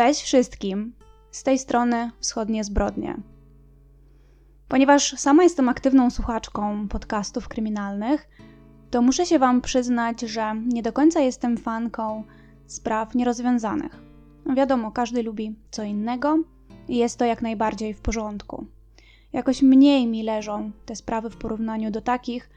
Cześć 0.00 0.22
wszystkim! 0.22 0.92
Z 1.30 1.42
tej 1.42 1.58
strony 1.58 2.10
Wschodnie 2.20 2.64
Zbrodnie. 2.64 3.16
Ponieważ 4.68 5.14
sama 5.18 5.42
jestem 5.42 5.68
aktywną 5.68 6.10
słuchaczką 6.10 6.88
podcastów 6.88 7.48
kryminalnych, 7.48 8.28
to 8.90 9.02
muszę 9.02 9.26
się 9.26 9.38
Wam 9.38 9.60
przyznać, 9.60 10.20
że 10.20 10.54
nie 10.66 10.82
do 10.82 10.92
końca 10.92 11.20
jestem 11.20 11.56
fanką 11.56 12.24
spraw 12.66 13.14
nierozwiązanych. 13.14 14.02
Wiadomo, 14.56 14.90
każdy 14.90 15.22
lubi 15.22 15.56
co 15.70 15.82
innego 15.82 16.38
i 16.88 16.96
jest 16.96 17.18
to 17.18 17.24
jak 17.24 17.42
najbardziej 17.42 17.94
w 17.94 18.00
porządku. 18.00 18.66
Jakoś 19.32 19.62
mniej 19.62 20.06
mi 20.06 20.22
leżą 20.22 20.70
te 20.86 20.96
sprawy 20.96 21.30
w 21.30 21.36
porównaniu 21.36 21.90
do 21.90 22.00
takich, 22.00 22.50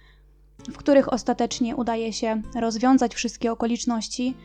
w 0.70 0.78
których 0.78 1.14
ostatecznie 1.14 1.76
udaje 1.76 2.14
się 2.14 2.42
rozwiązać 2.56 3.16
wszystkie 3.16 3.52
okoliczności 3.52 4.36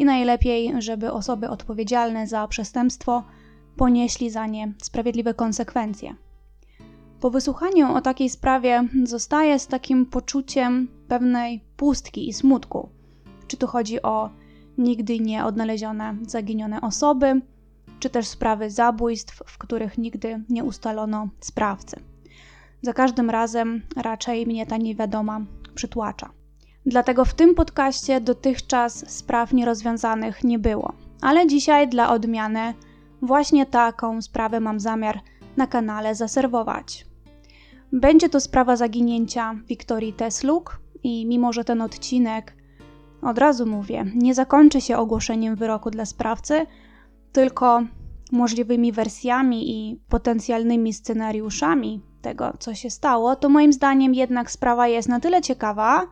i 0.00 0.04
najlepiej, 0.04 0.72
żeby 0.78 1.12
osoby 1.12 1.48
odpowiedzialne 1.50 2.26
za 2.26 2.48
przestępstwo 2.48 3.22
ponieśli 3.76 4.30
za 4.30 4.46
nie 4.46 4.72
sprawiedliwe 4.82 5.34
konsekwencje. 5.34 6.14
Po 7.20 7.30
wysłuchaniu 7.30 7.94
o 7.94 8.00
takiej 8.00 8.30
sprawie 8.30 8.88
zostaję 9.04 9.58
z 9.58 9.66
takim 9.66 10.06
poczuciem 10.06 10.88
pewnej 11.08 11.64
pustki 11.76 12.28
i 12.28 12.32
smutku. 12.32 12.88
Czy 13.46 13.56
tu 13.56 13.66
chodzi 13.66 14.02
o 14.02 14.30
nigdy 14.78 15.20
nie 15.20 15.44
odnalezione 15.44 16.16
zaginione 16.26 16.80
osoby, 16.80 17.40
czy 18.00 18.10
też 18.10 18.26
sprawy 18.26 18.70
zabójstw, 18.70 19.42
w 19.46 19.58
których 19.58 19.98
nigdy 19.98 20.44
nie 20.48 20.64
ustalono 20.64 21.28
sprawcy. 21.40 22.00
Za 22.82 22.92
każdym 22.92 23.30
razem 23.30 23.82
raczej 23.96 24.46
mnie 24.46 24.66
ta 24.66 24.76
niewiadoma 24.76 25.40
przytłacza. 25.74 26.30
Dlatego 26.86 27.24
w 27.24 27.34
tym 27.34 27.54
podcaście 27.54 28.20
dotychczas 28.20 29.10
spraw 29.10 29.52
nierozwiązanych 29.52 30.44
nie 30.44 30.58
było. 30.58 30.92
Ale 31.20 31.46
dzisiaj 31.46 31.88
dla 31.88 32.10
odmiany 32.10 32.74
właśnie 33.22 33.66
taką 33.66 34.22
sprawę 34.22 34.60
mam 34.60 34.80
zamiar 34.80 35.20
na 35.56 35.66
kanale 35.66 36.14
zaserwować. 36.14 37.06
Będzie 37.92 38.28
to 38.28 38.40
sprawa 38.40 38.76
zaginięcia 38.76 39.54
Wiktorii 39.68 40.12
Tesluk 40.12 40.80
i 41.02 41.26
mimo, 41.26 41.52
że 41.52 41.64
ten 41.64 41.82
odcinek, 41.82 42.56
od 43.22 43.38
razu 43.38 43.66
mówię, 43.66 44.04
nie 44.14 44.34
zakończy 44.34 44.80
się 44.80 44.96
ogłoszeniem 44.96 45.56
wyroku 45.56 45.90
dla 45.90 46.04
sprawcy, 46.04 46.66
tylko 47.32 47.82
możliwymi 48.32 48.92
wersjami 48.92 49.70
i 49.70 50.00
potencjalnymi 50.08 50.92
scenariuszami 50.92 52.02
tego, 52.22 52.52
co 52.58 52.74
się 52.74 52.90
stało, 52.90 53.36
to 53.36 53.48
moim 53.48 53.72
zdaniem 53.72 54.14
jednak 54.14 54.50
sprawa 54.50 54.88
jest 54.88 55.08
na 55.08 55.20
tyle 55.20 55.42
ciekawa, 55.42 56.06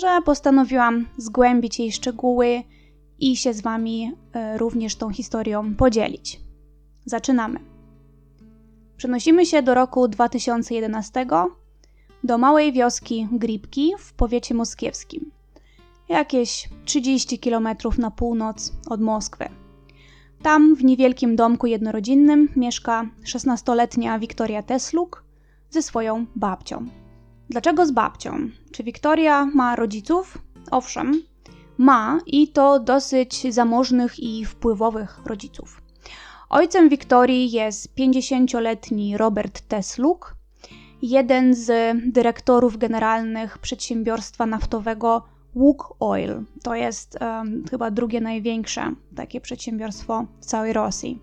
że 0.00 0.22
postanowiłam 0.24 1.06
zgłębić 1.16 1.78
jej 1.78 1.92
szczegóły 1.92 2.62
i 3.18 3.36
się 3.36 3.52
z 3.52 3.60
Wami 3.60 4.12
e, 4.32 4.58
również 4.58 4.96
tą 4.96 5.10
historią 5.10 5.74
podzielić. 5.74 6.40
Zaczynamy. 7.04 7.60
Przenosimy 8.96 9.46
się 9.46 9.62
do 9.62 9.74
roku 9.74 10.08
2011 10.08 11.26
do 12.24 12.38
małej 12.38 12.72
wioski 12.72 13.28
Gripki 13.32 13.92
w 13.98 14.12
powiecie 14.12 14.54
moskiewskim, 14.54 15.30
jakieś 16.08 16.68
30 16.84 17.38
km 17.38 17.68
na 17.98 18.10
północ 18.10 18.72
od 18.90 19.00
Moskwy. 19.00 19.48
Tam, 20.42 20.74
w 20.76 20.84
niewielkim 20.84 21.36
domku 21.36 21.66
jednorodzinnym, 21.66 22.48
mieszka 22.56 23.10
16-letnia 23.24 24.18
Wiktoria 24.18 24.62
Tesluk 24.62 25.24
ze 25.70 25.82
swoją 25.82 26.26
babcią. 26.36 26.86
Dlaczego 27.50 27.86
z 27.86 27.90
babcią? 27.90 28.50
Czy 28.72 28.82
Wiktoria 28.82 29.46
ma 29.46 29.76
rodziców? 29.76 30.38
Owszem, 30.70 31.22
ma 31.78 32.20
i 32.26 32.48
to 32.48 32.80
dosyć 32.80 33.54
zamożnych 33.54 34.18
i 34.18 34.44
wpływowych 34.44 35.20
rodziców. 35.24 35.82
Ojcem 36.48 36.88
Wiktorii 36.88 37.50
jest 37.50 37.94
50-letni 37.96 39.16
Robert 39.16 39.60
Tesluk, 39.60 40.36
jeden 41.02 41.54
z 41.54 41.96
dyrektorów 42.12 42.76
generalnych 42.76 43.58
przedsiębiorstwa 43.58 44.46
naftowego 44.46 45.22
Łuk 45.54 45.96
Oil. 46.00 46.44
To 46.62 46.74
jest 46.74 47.18
um, 47.20 47.64
chyba 47.70 47.90
drugie 47.90 48.20
największe 48.20 48.94
takie 49.16 49.40
przedsiębiorstwo 49.40 50.26
w 50.40 50.44
całej 50.44 50.72
Rosji. 50.72 51.22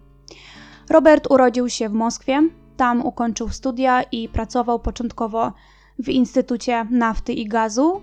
Robert 0.90 1.28
urodził 1.32 1.70
się 1.70 1.90
w 1.90 1.94
Moskwie, 1.94 2.42
tam 2.78 3.06
ukończył 3.06 3.50
studia 3.50 4.04
i 4.04 4.30
pracował 4.30 4.80
początkowo 4.80 5.54
w 6.00 6.10
Instytucie 6.10 6.86
Nafty 6.92 7.34
i 7.34 7.46
Gazu 7.46 8.02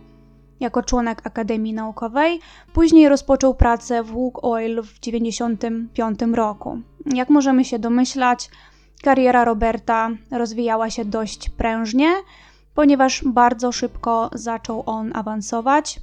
jako 0.61 0.83
członek 0.83 1.21
Akademii 1.25 1.73
Naukowej. 1.73 2.41
Później 2.73 3.09
rozpoczął 3.09 3.55
pracę 3.55 4.03
w 4.03 4.17
Łuk 4.17 4.45
Oil 4.45 4.83
w 4.83 4.99
1995 4.99 6.37
roku. 6.37 6.79
Jak 7.15 7.31
możemy 7.31 7.65
się 7.65 7.79
domyślać, 7.79 8.51
kariera 9.03 9.45
Roberta 9.45 10.11
rozwijała 10.31 10.91
się 10.91 11.05
dość 11.05 11.51
prężnie, 11.51 12.09
ponieważ 12.75 13.25
bardzo 13.27 13.73
szybko 13.73 14.31
zaczął 14.35 14.83
on 14.87 15.17
awansować. 15.17 16.01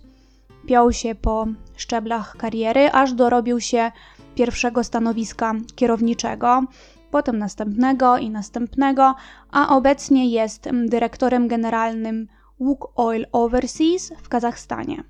Piął 0.68 0.94
się 0.94 1.16
po 1.16 1.48
szczeblach 1.76 2.38
kariery, 2.38 2.92
aż 2.92 3.14
dorobił 3.14 3.60
się 3.60 3.92
pierwszego 4.36 4.84
stanowiska 4.84 5.54
kierowniczego, 5.76 6.64
potem 7.12 7.38
następnego 7.38 8.18
i 8.18 8.30
następnego, 8.30 9.16
a 9.52 9.76
obecnie 9.76 10.30
jest 10.30 10.70
dyrektorem 10.86 11.48
generalnym 11.48 12.28
Łuk 12.60 12.92
Oil 12.96 13.26
Overseas 13.32 14.14
w 14.24 14.30
Kazachstanie. 14.30 15.04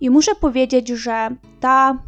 I 0.00 0.10
muszę 0.10 0.34
powiedzieć, 0.34 0.88
że 0.88 1.28
ta 1.60 1.98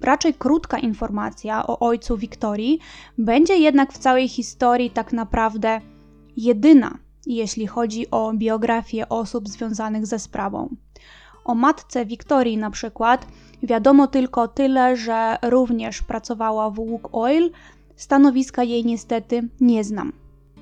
raczej 0.00 0.34
krótka 0.34 0.78
informacja 0.78 1.66
o 1.66 1.78
ojcu 1.78 2.16
Wiktorii 2.16 2.78
będzie 3.18 3.56
jednak 3.56 3.92
w 3.92 3.98
całej 3.98 4.28
historii 4.28 4.90
tak 4.90 5.12
naprawdę 5.12 5.80
jedyna, 6.36 6.98
jeśli 7.26 7.66
chodzi 7.66 8.10
o 8.10 8.32
biografię 8.34 9.08
osób 9.08 9.48
związanych 9.48 10.06
ze 10.06 10.18
sprawą. 10.18 10.76
O 11.44 11.54
matce 11.54 12.06
Wiktorii 12.06 12.56
na 12.56 12.70
przykład 12.70 13.26
wiadomo 13.62 14.06
tylko 14.06 14.48
tyle, 14.48 14.96
że 14.96 15.36
również 15.42 16.02
pracowała 16.02 16.70
w 16.70 16.78
Łuk 16.78 17.08
Oil, 17.12 17.50
stanowiska 17.96 18.62
jej 18.62 18.84
niestety 18.84 19.48
nie 19.60 19.84
znam. 19.84 20.12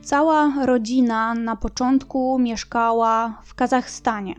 Cała 0.02 0.66
rodzina 0.66 1.34
na 1.34 1.56
początku 1.56 2.38
mieszkała 2.38 3.40
w 3.44 3.54
Kazachstanie. 3.54 4.34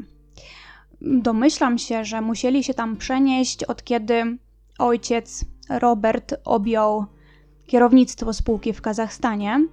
Domyślam 1.02 1.78
się, 1.78 2.06
że 2.06 2.22
musieli 2.22 2.64
się 2.64 2.74
tam 2.74 2.98
przenieść 2.98 3.64
od 3.64 3.84
kiedy 3.84 4.38
ojciec 4.80 5.46
Robert 5.70 6.36
objął 6.46 7.06
kierownictwo 7.68 8.34
spółki 8.34 8.74
w 8.74 8.82
Kazachstanie. 8.82 9.68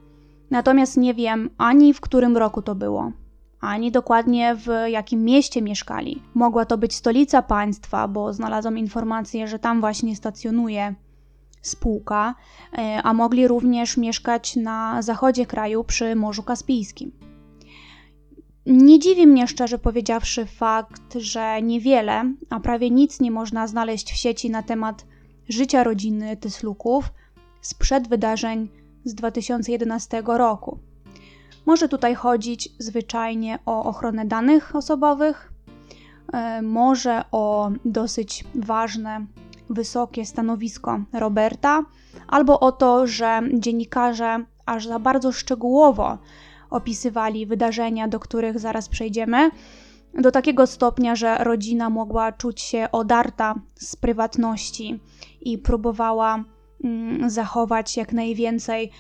Natomiast 0.50 0.96
nie 0.96 1.14
wiem 1.14 1.50
ani 1.58 1.94
w 1.94 2.00
którym 2.00 2.36
roku 2.36 2.62
to 2.62 2.74
było, 2.74 3.12
ani 3.60 3.90
dokładnie 3.90 4.56
w 4.56 4.68
jakim 4.86 5.24
mieście 5.24 5.62
mieszkali. 5.62 6.22
Mogła 6.34 6.64
to 6.64 6.78
być 6.78 6.94
stolica 6.94 7.42
państwa, 7.42 8.08
bo 8.08 8.32
znalazłam 8.32 8.78
informację, 8.78 9.48
że 9.48 9.58
tam 9.58 9.80
właśnie 9.80 10.16
stacjonuje 10.16 10.94
spółka, 11.62 12.34
e, 12.78 13.00
a 13.02 13.14
mogli 13.14 13.48
również 13.48 13.96
mieszkać 13.96 14.56
na 14.56 15.02
zachodzie 15.02 15.46
kraju 15.46 15.84
przy 15.84 16.16
Morzu 16.16 16.42
Kaspijskim. 16.42 17.12
Nie 18.66 18.98
dziwi 18.98 19.26
mnie 19.26 19.48
szczerze 19.48 19.78
powiedziawszy 19.78 20.46
fakt, 20.46 21.14
że 21.14 21.62
niewiele, 21.62 22.34
a 22.50 22.60
prawie 22.60 22.90
nic 22.90 23.20
nie 23.20 23.30
można 23.30 23.66
znaleźć 23.66 24.12
w 24.12 24.16
sieci 24.16 24.50
na 24.50 24.62
temat 24.62 25.06
życia 25.48 25.84
rodziny 25.84 26.36
Tysluków 26.36 27.12
sprzed 27.60 28.08
wydarzeń 28.08 28.68
z 29.04 29.14
2011 29.14 30.22
roku. 30.26 30.78
Może 31.66 31.88
tutaj 31.88 32.14
chodzić 32.14 32.68
zwyczajnie 32.78 33.58
o 33.66 33.84
ochronę 33.84 34.26
danych 34.26 34.76
osobowych, 34.76 35.52
e, 36.32 36.62
może 36.62 37.24
o 37.32 37.70
dosyć 37.84 38.44
ważne 38.54 39.26
wysokie 39.72 40.26
stanowisko 40.26 41.00
Roberta, 41.12 41.84
albo 42.28 42.60
o 42.60 42.72
to, 42.72 43.06
że 43.06 43.40
dziennikarze 43.54 44.44
aż 44.66 44.86
za 44.86 44.98
bardzo 44.98 45.32
szczegółowo 45.32 46.18
opisywali 46.70 47.46
wydarzenia, 47.46 48.08
do 48.08 48.20
których 48.20 48.58
zaraz 48.58 48.88
przejdziemy, 48.88 49.50
do 50.14 50.30
takiego 50.30 50.66
stopnia, 50.66 51.16
że 51.16 51.44
rodzina 51.44 51.90
mogła 51.90 52.32
czuć 52.32 52.60
się 52.60 52.88
odarta 52.92 53.54
z 53.74 53.96
prywatności 53.96 55.00
i 55.40 55.58
próbowała 55.58 56.44
zachować 57.26 57.96
jak 57.96 58.12
najwięcej 58.12 58.90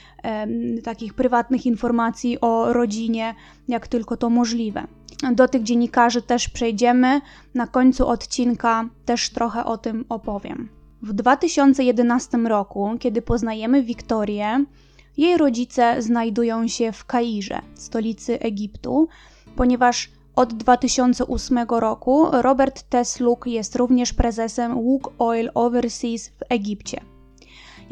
takich 0.84 1.14
prywatnych 1.14 1.66
informacji 1.66 2.40
o 2.40 2.72
rodzinie, 2.72 3.34
jak 3.68 3.88
tylko 3.88 4.16
to 4.16 4.30
możliwe. 4.30 4.86
Do 5.32 5.48
tych 5.48 5.62
dziennikarzy 5.62 6.22
też 6.22 6.48
przejdziemy. 6.48 7.20
Na 7.54 7.66
końcu 7.66 8.08
odcinka 8.08 8.88
też 9.04 9.30
trochę 9.30 9.64
o 9.64 9.78
tym 9.78 10.04
opowiem. 10.08 10.68
W 11.02 11.12
2011 11.12 12.38
roku, 12.38 12.90
kiedy 13.00 13.22
poznajemy 13.22 13.82
Wiktorię, 13.82 14.64
jej 15.16 15.36
rodzice 15.36 16.02
znajdują 16.02 16.68
się 16.68 16.92
w 16.92 17.04
Kairze, 17.04 17.60
stolicy 17.74 18.40
Egiptu, 18.40 19.08
ponieważ 19.56 20.10
od 20.36 20.54
2008 20.54 21.58
roku 21.68 22.26
Robert 22.32 22.82
Tesluk 22.82 23.46
jest 23.46 23.76
również 23.76 24.12
prezesem 24.12 24.78
Łuk 24.78 25.12
Oil 25.18 25.50
Overseas 25.54 26.28
w 26.28 26.42
Egipcie. 26.48 27.11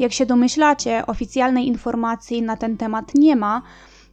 Jak 0.01 0.13
się 0.13 0.25
domyślacie, 0.25 1.05
oficjalnej 1.07 1.67
informacji 1.67 2.41
na 2.41 2.57
ten 2.57 2.77
temat 2.77 3.15
nie 3.15 3.35
ma, 3.35 3.61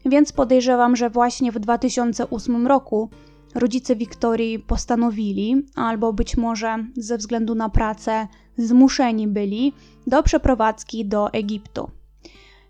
więc 0.06 0.32
podejrzewam, 0.32 0.96
że 0.96 1.10
właśnie 1.10 1.52
w 1.52 1.58
2008 1.58 2.66
roku 2.66 3.10
rodzice 3.54 3.96
Wiktorii 3.96 4.58
postanowili, 4.58 5.66
albo 5.74 6.12
być 6.12 6.36
może 6.36 6.84
ze 6.96 7.18
względu 7.18 7.54
na 7.54 7.68
pracę 7.68 8.28
zmuszeni 8.56 9.28
byli, 9.28 9.72
do 10.06 10.22
przeprowadzki 10.22 11.06
do 11.06 11.32
Egiptu. 11.32 11.90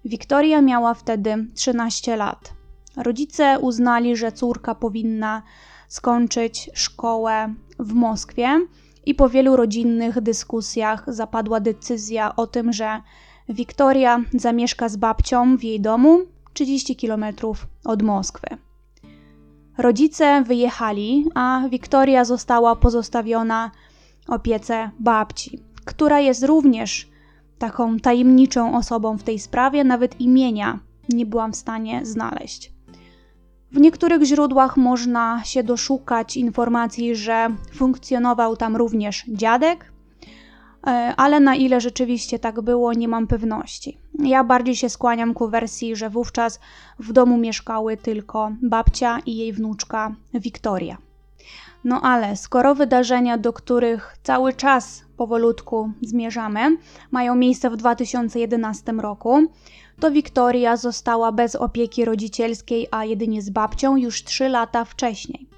Wiktoria 0.05 0.63
miała 0.63 0.95
wtedy 0.95 1.47
13 1.55 2.17
lat. 2.17 2.53
Rodzice 2.97 3.59
uznali, 3.61 4.17
że 4.17 4.33
córka 4.33 4.75
powinna 4.75 5.43
skończyć 5.89 6.71
szkołę 6.75 7.55
w 7.79 7.93
Moskwie 7.93 8.61
i 9.09 9.15
po 9.15 9.29
wielu 9.29 9.57
rodzinnych 9.57 10.21
dyskusjach 10.21 11.05
zapadła 11.07 11.61
decyzja 11.61 12.37
o 12.37 12.47
tym, 12.47 12.73
że 12.73 13.03
Wiktoria 13.49 14.21
zamieszka 14.35 14.89
z 14.89 14.97
babcią 14.97 15.57
w 15.57 15.65
jej 15.65 15.81
domu 15.81 16.21
30 16.53 16.97
km 16.97 17.25
od 17.85 18.03
Moskwy. 18.03 18.47
Rodzice 19.79 20.43
wyjechali, 20.47 21.27
a 21.35 21.63
Wiktoria 21.71 22.25
została 22.25 22.77
pozostawiona 22.77 23.71
opiece 24.27 24.91
babci, 24.99 25.59
która 25.85 26.21
jest 26.21 26.45
również 26.45 27.09
taką 27.59 27.99
tajemniczą 27.99 28.77
osobą 28.77 29.19
w 29.19 29.23
tej 29.23 29.39
sprawie, 29.39 29.85
nawet 29.85 30.21
imienia 30.21 30.79
nie 31.09 31.27
byłam 31.27 31.53
w 31.53 31.57
stanie 31.57 32.07
znaleźć. 32.07 32.78
W 33.73 33.81
niektórych 33.81 34.23
źródłach 34.23 34.77
można 34.77 35.45
się 35.45 35.63
doszukać 35.63 36.37
informacji, 36.37 37.17
że 37.17 37.49
funkcjonował 37.75 38.57
tam 38.57 38.77
również 38.77 39.25
dziadek, 39.29 39.93
e, 40.87 41.15
ale 41.17 41.41
na 41.41 41.55
ile 41.55 41.81
rzeczywiście 41.81 42.39
tak 42.39 42.61
było, 42.61 42.93
nie 42.93 43.09
mam 43.09 43.27
pewności. 43.27 43.99
Ja 44.19 44.45
bardziej 44.45 44.77
się 44.77 44.89
skłaniam 44.89 45.35
ku 45.35 45.49
wersji, 45.49 45.97
że 45.97 46.11
wówczas 46.11 46.61
w 46.99 47.13
domu 47.13 47.39
mieszkały 47.39 47.97
tylko 47.97 48.53
babcia 48.63 49.19
i 49.27 49.37
jej 49.37 49.53
wnuczka 49.53 50.15
Wiktoria. 50.35 50.97
No 51.85 52.01
ale 52.03 52.37
skoro 52.37 52.75
wydarzenia, 52.75 53.39
do 53.39 53.53
których 53.53 54.19
cały 54.23 54.53
czas 54.53 55.05
powolutku 55.17 55.93
zmierzamy, 56.03 56.77
mają 57.11 57.35
miejsce 57.35 57.71
w 57.71 57.77
2011 57.77 58.93
roku, 58.93 59.47
to 60.01 60.11
Wiktoria 60.11 60.77
została 60.77 61.33
bez 61.33 61.55
opieki 61.55 62.05
rodzicielskiej, 62.05 62.87
a 62.91 63.05
jedynie 63.05 63.43
z 63.43 63.51
babcią 63.51 63.97
już 63.97 64.25
3 64.25 64.49
lata 64.49 64.85
wcześniej. 64.85 65.49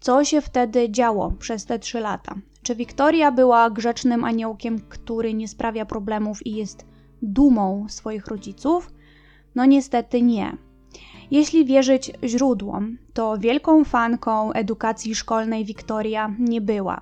Co 0.00 0.24
się 0.24 0.40
wtedy 0.40 0.90
działo 0.90 1.32
przez 1.38 1.64
te 1.64 1.78
3 1.78 2.00
lata? 2.00 2.34
Czy 2.62 2.74
Wiktoria 2.74 3.32
była 3.32 3.70
grzecznym 3.70 4.24
aniołkiem, 4.24 4.80
który 4.88 5.34
nie 5.34 5.48
sprawia 5.48 5.86
problemów 5.86 6.46
i 6.46 6.54
jest 6.56 6.84
dumą 7.22 7.86
swoich 7.88 8.26
rodziców? 8.26 8.90
No 9.54 9.64
niestety 9.64 10.22
nie. 10.22 10.56
Jeśli 11.30 11.64
wierzyć 11.64 12.12
źródłom, 12.24 12.98
to 13.14 13.38
wielką 13.38 13.84
fanką 13.84 14.52
edukacji 14.52 15.14
szkolnej 15.14 15.64
Wiktoria 15.64 16.34
nie 16.38 16.60
była. 16.60 17.00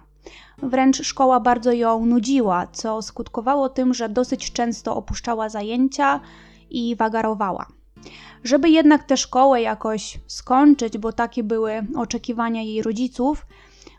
Wręcz 0.62 1.02
szkoła 1.02 1.40
bardzo 1.40 1.72
ją 1.72 2.06
nudziła, 2.06 2.66
co 2.66 3.02
skutkowało 3.02 3.68
tym, 3.68 3.94
że 3.94 4.08
dosyć 4.08 4.52
często 4.52 4.96
opuszczała 4.96 5.48
zajęcia 5.48 6.20
i 6.70 6.96
wagarowała. 6.96 7.66
Żeby 8.44 8.70
jednak 8.70 9.04
tę 9.04 9.16
szkołę 9.16 9.62
jakoś 9.62 10.20
skończyć, 10.26 10.98
bo 10.98 11.12
takie 11.12 11.42
były 11.42 11.86
oczekiwania 11.96 12.62
jej 12.62 12.82
rodziców, 12.82 13.46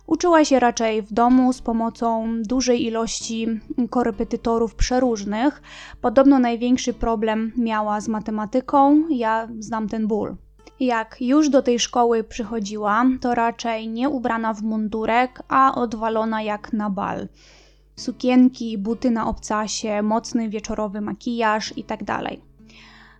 uczyła 0.08 0.46
się 0.46 0.60
raczej 0.60 1.02
w 1.02 1.14
domu 1.14 1.54
z 1.54 1.62
pomocą 1.62 2.28
dużej 2.42 2.86
ilości 2.86 3.48
korepetytorów 3.90 4.76
przeróżnych. 4.76 5.62
Podobno 6.02 6.40
największy 6.40 6.94
problem 6.94 7.52
miała 7.58 8.02
z 8.02 8.08
matematyką, 8.08 9.04
ja 9.10 9.48
znam 9.60 9.88
ten 9.90 10.08
ból. 10.08 10.36
Jak 10.80 11.18
już 11.22 11.50
do 11.50 11.62
tej 11.62 11.80
szkoły 11.80 12.24
przychodziła, 12.24 13.06
to 13.22 13.36
raczej 13.36 13.88
nie 13.88 14.10
ubrana 14.10 14.54
w 14.54 14.62
mundurek, 14.62 15.44
a 15.48 15.76
odwalona 15.76 16.42
jak 16.42 16.74
na 16.74 16.90
bal. 16.90 17.28
Sukienki, 17.96 18.78
buty 18.78 19.12
na 19.12 19.28
obcasie, 19.28 20.02
mocny 20.02 20.50
wieczorowy 20.50 21.02
makijaż 21.02 21.74
itd. 21.78 22.20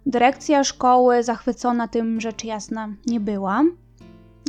Dyrekcja 0.06 0.64
szkoły 0.64 1.24
zachwycona 1.24 1.88
tym 1.88 2.22
rzecz 2.22 2.44
jasna 2.44 2.90
nie 3.06 3.20
była. 3.20 3.64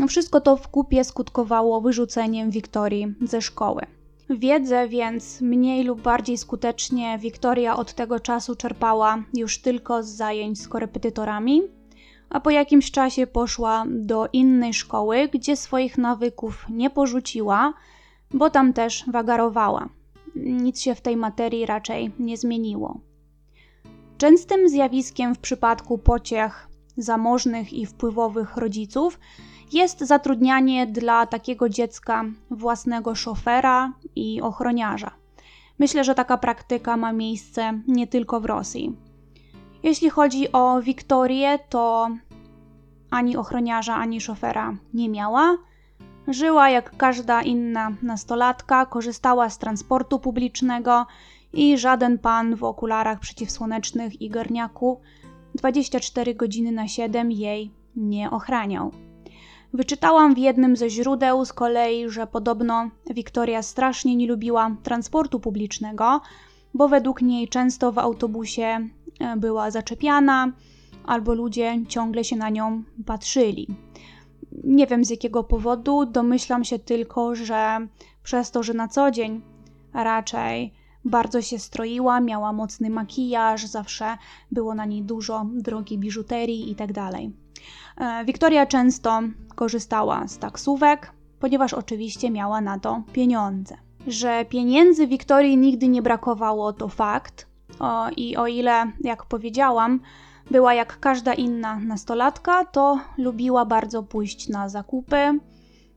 Wszystko 0.08 0.40
to 0.40 0.56
w 0.56 0.68
kupie 0.68 1.04
skutkowało 1.04 1.80
wyrzuceniem 1.80 2.50
Wiktorii 2.50 3.14
ze 3.22 3.42
szkoły. 3.42 3.82
Wiedzę 4.30 4.88
więc 4.88 5.40
mniej 5.40 5.84
lub 5.84 6.00
bardziej 6.00 6.38
skutecznie 6.38 7.18
Wiktoria 7.18 7.76
od 7.76 7.94
tego 7.94 8.20
czasu 8.20 8.56
czerpała 8.56 9.22
już 9.34 9.58
tylko 9.58 10.02
z 10.02 10.08
zajęć 10.08 10.60
z 10.60 10.68
korepetytorami, 10.68 11.62
a 12.30 12.40
po 12.40 12.50
jakimś 12.50 12.90
czasie 12.90 13.26
poszła 13.26 13.84
do 13.88 14.28
innej 14.32 14.74
szkoły, 14.74 15.28
gdzie 15.32 15.56
swoich 15.56 15.98
nawyków 15.98 16.66
nie 16.70 16.90
porzuciła, 16.90 17.74
bo 18.34 18.50
tam 18.50 18.72
też 18.72 19.04
wagarowała. 19.06 19.88
Nic 20.36 20.80
się 20.80 20.94
w 20.94 21.00
tej 21.00 21.16
materii 21.16 21.66
raczej 21.66 22.12
nie 22.18 22.36
zmieniło. 22.36 23.00
Częstym 24.20 24.68
zjawiskiem 24.68 25.34
w 25.34 25.38
przypadku 25.38 25.98
pociech 25.98 26.68
zamożnych 26.96 27.72
i 27.72 27.86
wpływowych 27.86 28.56
rodziców 28.56 29.20
jest 29.72 30.00
zatrudnianie 30.00 30.86
dla 30.86 31.26
takiego 31.26 31.68
dziecka 31.68 32.24
własnego 32.50 33.14
szofera 33.14 33.92
i 34.16 34.40
ochroniarza. 34.42 35.10
Myślę, 35.78 36.04
że 36.04 36.14
taka 36.14 36.38
praktyka 36.38 36.96
ma 36.96 37.12
miejsce 37.12 37.80
nie 37.88 38.06
tylko 38.06 38.40
w 38.40 38.44
Rosji. 38.44 38.96
Jeśli 39.82 40.10
chodzi 40.10 40.52
o 40.52 40.82
Wiktorię, 40.82 41.58
to 41.68 42.10
ani 43.10 43.36
ochroniarza, 43.36 43.94
ani 43.94 44.20
szofera 44.20 44.76
nie 44.94 45.08
miała. 45.08 45.56
Żyła 46.28 46.70
jak 46.70 46.96
każda 46.96 47.42
inna 47.42 47.92
nastolatka, 48.02 48.86
korzystała 48.86 49.50
z 49.50 49.58
transportu 49.58 50.18
publicznego 50.18 51.06
i 51.52 51.78
żaden 51.78 52.18
pan 52.18 52.56
w 52.56 52.64
okularach 52.64 53.20
przeciwsłonecznych 53.20 54.22
i 54.22 54.30
garniaku 54.30 55.00
24 55.54 56.34
godziny 56.34 56.72
na 56.72 56.88
7 56.88 57.32
jej 57.32 57.70
nie 57.96 58.30
ochraniał. 58.30 58.92
Wyczytałam 59.72 60.34
w 60.34 60.38
jednym 60.38 60.76
ze 60.76 60.90
źródeł 60.90 61.44
z 61.44 61.52
kolei, 61.52 62.10
że 62.10 62.26
podobno 62.26 62.90
Wiktoria 63.10 63.62
strasznie 63.62 64.16
nie 64.16 64.26
lubiła 64.26 64.76
transportu 64.82 65.40
publicznego, 65.40 66.20
bo 66.74 66.88
według 66.88 67.22
niej 67.22 67.48
często 67.48 67.92
w 67.92 67.98
autobusie 67.98 68.88
e, 69.20 69.36
była 69.36 69.70
zaczepiana 69.70 70.52
albo 71.06 71.34
ludzie 71.34 71.78
ciągle 71.88 72.24
się 72.24 72.36
na 72.36 72.50
nią 72.50 72.82
patrzyli. 73.06 73.66
Nie 74.64 74.86
wiem 74.86 75.04
z 75.04 75.10
jakiego 75.10 75.44
powodu, 75.44 76.06
domyślam 76.06 76.64
się 76.64 76.78
tylko, 76.78 77.34
że 77.34 77.86
przez 78.22 78.50
to, 78.50 78.62
że 78.62 78.74
na 78.74 78.88
co 78.88 79.10
dzień 79.10 79.40
raczej 79.94 80.72
bardzo 81.04 81.42
się 81.42 81.58
stroiła, 81.58 82.20
miała 82.20 82.52
mocny 82.52 82.90
makijaż, 82.90 83.66
zawsze 83.66 84.18
było 84.50 84.74
na 84.74 84.84
niej 84.84 85.02
dużo 85.02 85.46
drogiej 85.52 85.98
biżuterii 85.98 86.68
itd. 86.68 86.94
Tak 86.94 87.14
e, 87.96 88.24
Wiktoria 88.24 88.66
często 88.66 89.20
korzystała 89.54 90.28
z 90.28 90.38
taksówek, 90.38 91.12
ponieważ 91.40 91.74
oczywiście 91.74 92.30
miała 92.30 92.60
na 92.60 92.78
to 92.78 93.02
pieniądze. 93.12 93.76
Że 94.06 94.44
pieniędzy 94.44 95.06
Wiktorii 95.06 95.56
nigdy 95.56 95.88
nie 95.88 96.02
brakowało, 96.02 96.72
to 96.72 96.88
fakt. 96.88 97.46
O, 97.78 98.08
I 98.16 98.36
o 98.36 98.46
ile, 98.46 98.92
jak 99.00 99.26
powiedziałam, 99.26 100.00
była 100.50 100.74
jak 100.74 101.00
każda 101.00 101.34
inna 101.34 101.78
nastolatka, 101.78 102.64
to 102.64 103.00
lubiła 103.18 103.64
bardzo 103.64 104.02
pójść 104.02 104.48
na 104.48 104.68
zakupy, 104.68 105.38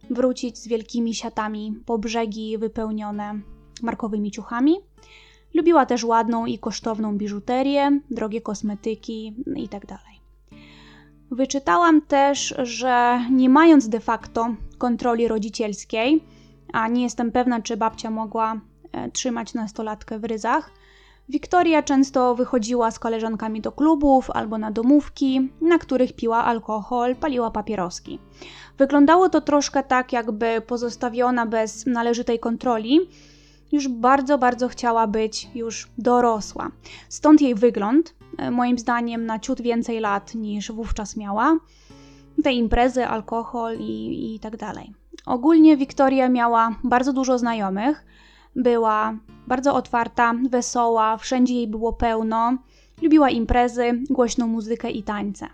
wrócić 0.10 0.58
z 0.58 0.68
wielkimi 0.68 1.16
siatami 1.16 1.76
po 1.86 1.98
brzegi 1.98 2.58
wypełnione 2.58 3.40
markowymi 3.82 4.32
ciuchami. 4.32 4.76
Lubiła 5.54 5.86
też 5.86 6.04
ładną 6.04 6.46
i 6.46 6.60
kosztowną 6.60 7.18
biżuterię, 7.18 8.00
drogie 8.10 8.42
kosmetyki 8.42 9.36
itd. 9.56 9.88
Tak 9.88 10.00
Wyczytałam 11.32 12.02
też, 12.02 12.56
że 12.64 13.20
nie 13.32 13.50
mając 13.50 13.90
de 13.90 14.00
facto 14.00 14.56
kontroli 14.78 15.28
rodzicielskiej, 15.28 16.24
a 16.74 16.88
nie 16.88 17.04
jestem 17.04 17.32
pewna, 17.32 17.62
czy 17.62 17.78
babcia 17.78 18.10
mogła 18.10 18.62
e, 18.92 19.12
trzymać 19.12 19.54
nastolatkę 19.54 20.20
w 20.20 20.24
ryzach, 20.24 20.72
Wiktoria 21.30 21.84
często 21.84 22.36
wychodziła 22.36 22.92
z 22.92 23.00
koleżankami 23.00 23.62
do 23.62 23.72
klubów 23.72 24.30
albo 24.30 24.58
na 24.58 24.72
domówki, 24.72 25.52
na 25.62 25.78
których 25.78 26.14
piła 26.14 26.46
alkohol, 26.46 27.16
paliła 27.16 27.52
papieroski. 27.52 28.20
Wyglądało 28.78 29.30
to 29.30 29.42
troszkę 29.42 29.84
tak, 29.84 30.14
jakby 30.14 30.62
pozostawiona 30.62 31.46
bez 31.46 31.86
należytej 31.86 32.40
kontroli, 32.40 33.00
już 33.74 33.88
bardzo, 33.88 34.38
bardzo 34.38 34.68
chciała 34.68 35.08
być 35.08 35.50
już 35.56 35.88
dorosła. 35.98 36.72
Stąd 37.10 37.42
jej 37.42 37.56
wygląd, 37.56 38.16
e, 38.38 38.52
moim 38.52 38.78
zdaniem, 38.78 39.26
na 39.26 39.40
ciut 39.40 39.62
więcej 39.62 40.00
lat 40.00 40.36
niż 40.36 40.72
wówczas 40.72 41.18
miała. 41.18 41.58
Te 42.44 42.54
imprezy, 42.54 43.06
alkohol 43.06 43.78
i, 43.80 44.36
i 44.36 44.40
tak 44.40 44.58
dalej. 44.58 44.94
Ogólnie 45.26 45.78
Wiktoria 45.78 46.30
miała 46.30 46.76
bardzo 46.84 47.14
dużo 47.14 47.38
znajomych, 47.38 48.06
Była 48.56 49.18
bardzo 49.48 49.76
otwarta, 49.76 50.34
wesoła, 50.50 51.18
wszędzie 51.18 51.54
jej 51.54 51.68
było 51.68 51.94
pełno, 51.94 52.58
lubiła 53.02 53.30
imprezy, 53.30 54.04
głośną 54.10 54.48
muzykę 54.48 54.92
i 54.92 55.04
tańce. 55.04 55.48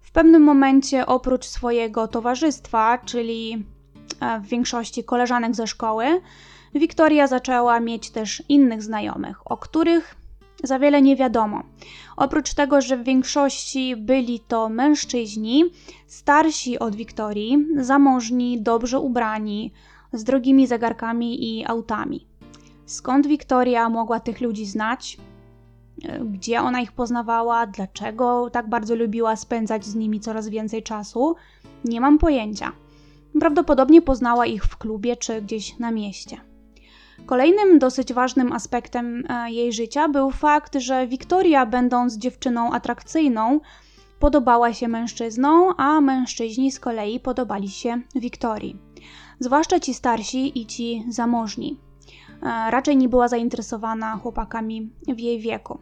W 0.00 0.12
pewnym 0.12 0.42
momencie, 0.42 1.06
oprócz 1.06 1.44
swojego 1.44 2.08
towarzystwa, 2.08 2.98
czyli 2.98 3.66
e, 4.20 4.40
w 4.40 4.46
większości 4.46 5.04
koleżanek 5.04 5.54
ze 5.54 5.66
szkoły, 5.66 6.20
Wiktoria 6.74 7.26
zaczęła 7.26 7.80
mieć 7.80 8.10
też 8.10 8.42
innych 8.48 8.82
znajomych, 8.82 9.50
o 9.52 9.56
których 9.56 10.16
za 10.64 10.78
wiele 10.78 11.02
nie 11.02 11.16
wiadomo. 11.16 11.62
Oprócz 12.16 12.54
tego, 12.54 12.80
że 12.80 12.96
w 12.96 13.04
większości 13.04 13.96
byli 13.96 14.40
to 14.40 14.68
mężczyźni, 14.68 15.64
starsi 16.06 16.78
od 16.78 16.96
Wiktorii, 16.96 17.66
zamożni, 17.76 18.62
dobrze 18.62 19.00
ubrani, 19.00 19.72
z 20.12 20.24
drogimi 20.24 20.66
zegarkami 20.66 21.58
i 21.58 21.66
autami. 21.66 22.26
Skąd 22.86 23.26
Wiktoria 23.26 23.88
mogła 23.88 24.20
tych 24.20 24.40
ludzi 24.40 24.66
znać? 24.66 25.16
Gdzie 26.24 26.60
ona 26.60 26.80
ich 26.80 26.92
poznawała? 26.92 27.66
Dlaczego 27.66 28.50
tak 28.50 28.68
bardzo 28.68 28.94
lubiła 28.94 29.36
spędzać 29.36 29.84
z 29.84 29.94
nimi 29.94 30.20
coraz 30.20 30.48
więcej 30.48 30.82
czasu? 30.82 31.34
Nie 31.84 32.00
mam 32.00 32.18
pojęcia. 32.18 32.72
Prawdopodobnie 33.40 34.02
poznała 34.02 34.46
ich 34.46 34.64
w 34.64 34.76
klubie 34.76 35.16
czy 35.16 35.42
gdzieś 35.42 35.78
na 35.78 35.90
mieście. 35.90 36.51
Kolejnym 37.26 37.78
dosyć 37.78 38.12
ważnym 38.12 38.52
aspektem 38.52 39.24
e, 39.28 39.50
jej 39.50 39.72
życia 39.72 40.08
był 40.08 40.30
fakt, 40.30 40.74
że 40.74 41.06
Wiktoria, 41.06 41.66
będąc 41.66 42.16
dziewczyną 42.16 42.72
atrakcyjną, 42.72 43.60
podobała 44.18 44.72
się 44.72 44.88
mężczyznom, 44.88 45.74
a 45.76 46.00
mężczyźni 46.00 46.72
z 46.72 46.80
kolei 46.80 47.20
podobali 47.20 47.68
się 47.68 48.00
Wiktorii. 48.14 48.76
Zwłaszcza 49.40 49.80
ci 49.80 49.94
starsi 49.94 50.60
i 50.60 50.66
ci 50.66 51.04
zamożni. 51.08 51.80
E, 52.42 52.70
raczej 52.70 52.96
nie 52.96 53.08
była 53.08 53.28
zainteresowana 53.28 54.16
chłopakami 54.16 54.90
w 55.08 55.20
jej 55.20 55.40
wieku. 55.40 55.78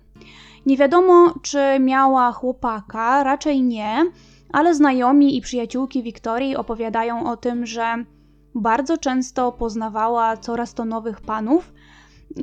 Nie 0.67 0.77
wiadomo, 0.77 1.35
czy 1.43 1.59
miała 1.81 2.33
chłopaka, 2.33 3.25
raczej 3.25 3.63
nie, 3.63 4.05
ale 4.53 4.75
znajomi 4.75 5.37
i 5.37 5.41
przyjaciółki 5.41 6.03
Wiktorii 6.03 6.57
opowiadają 6.57 7.31
o 7.31 7.37
tym, 7.37 7.67
że 7.67 8.05
bardzo 8.55 8.99
często 8.99 9.53
poznawała 9.53 10.37
coraz 10.37 10.75
to 10.75 10.85
nowych 10.85 11.21
panów, 11.21 11.73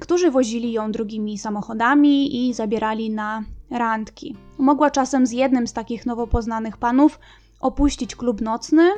którzy 0.01 0.31
wozili 0.31 0.71
ją 0.71 0.91
drugimi 0.91 1.37
samochodami 1.37 2.47
i 2.47 2.53
zabierali 2.53 3.09
na 3.09 3.43
randki. 3.69 4.35
Mogła 4.57 4.91
czasem 4.91 5.25
z 5.25 5.31
jednym 5.31 5.67
z 5.67 5.73
takich 5.73 6.05
nowo 6.05 6.27
poznanych 6.27 6.77
panów 6.77 7.19
opuścić 7.59 8.15
klub 8.15 8.41
nocny. 8.41 8.89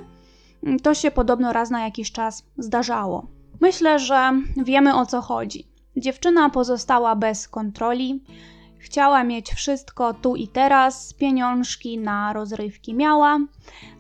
To 0.84 0.94
się 0.94 1.12
podobno 1.12 1.54
raz 1.54 1.70
na 1.70 1.84
jakiś 1.84 2.12
czas 2.12 2.46
zdarzało. 2.58 3.28
Myślę, 3.62 4.00
że 4.00 4.32
wiemy 4.58 4.96
o 4.96 5.06
co 5.06 5.22
chodzi. 5.22 5.68
Dziewczyna 5.98 6.50
pozostała 6.50 7.16
bez 7.16 7.48
kontroli, 7.48 8.24
Chciała 8.80 9.24
mieć 9.24 9.52
wszystko 9.52 10.14
tu 10.14 10.36
i 10.36 10.48
teraz, 10.48 11.14
pieniążki 11.14 11.98
na 11.98 12.34
rozrywki 12.34 12.94
miała, 12.94 13.40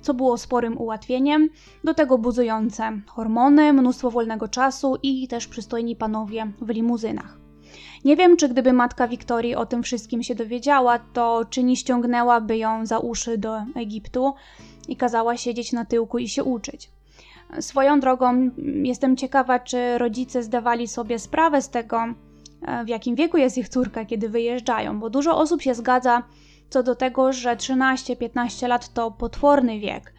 co 0.01 0.13
było 0.13 0.37
sporym 0.37 0.77
ułatwieniem, 0.77 1.49
do 1.83 1.93
tego 1.93 2.17
buzujące 2.17 3.01
hormony, 3.07 3.73
mnóstwo 3.73 4.11
wolnego 4.11 4.47
czasu 4.47 4.97
i 5.03 5.27
też 5.27 5.47
przystojni 5.47 5.95
panowie 5.95 6.51
w 6.61 6.69
limuzynach. 6.69 7.39
Nie 8.05 8.15
wiem, 8.15 8.37
czy 8.37 8.49
gdyby 8.49 8.73
matka 8.73 9.07
Wiktorii 9.07 9.55
o 9.55 9.65
tym 9.65 9.83
wszystkim 9.83 10.23
się 10.23 10.35
dowiedziała, 10.35 10.99
to 10.99 11.45
czy 11.49 11.63
nie 11.63 11.75
ściągnęłaby 11.75 12.57
ją 12.57 12.85
za 12.85 12.99
uszy 12.99 13.37
do 13.37 13.61
Egiptu 13.75 14.33
i 14.87 14.95
kazała 14.95 15.37
siedzieć 15.37 15.71
na 15.71 15.85
tyłku 15.85 16.17
i 16.19 16.29
się 16.29 16.43
uczyć. 16.43 16.91
Swoją 17.59 17.99
drogą 17.99 18.49
jestem 18.83 19.17
ciekawa, 19.17 19.59
czy 19.59 19.97
rodzice 19.97 20.43
zdawali 20.43 20.87
sobie 20.87 21.19
sprawę 21.19 21.61
z 21.61 21.69
tego, 21.69 22.03
w 22.85 22.87
jakim 22.87 23.15
wieku 23.15 23.37
jest 23.37 23.57
ich 23.57 23.69
córka, 23.69 24.05
kiedy 24.05 24.29
wyjeżdżają, 24.29 24.99
bo 24.99 25.09
dużo 25.09 25.37
osób 25.37 25.61
się 25.61 25.75
zgadza 25.75 26.23
co 26.69 26.83
do 26.83 26.95
tego, 26.95 27.33
że 27.33 27.55
13-15 27.55 28.67
lat 28.67 28.93
to 28.93 29.11
potworny 29.11 29.79
wiek. 29.79 30.13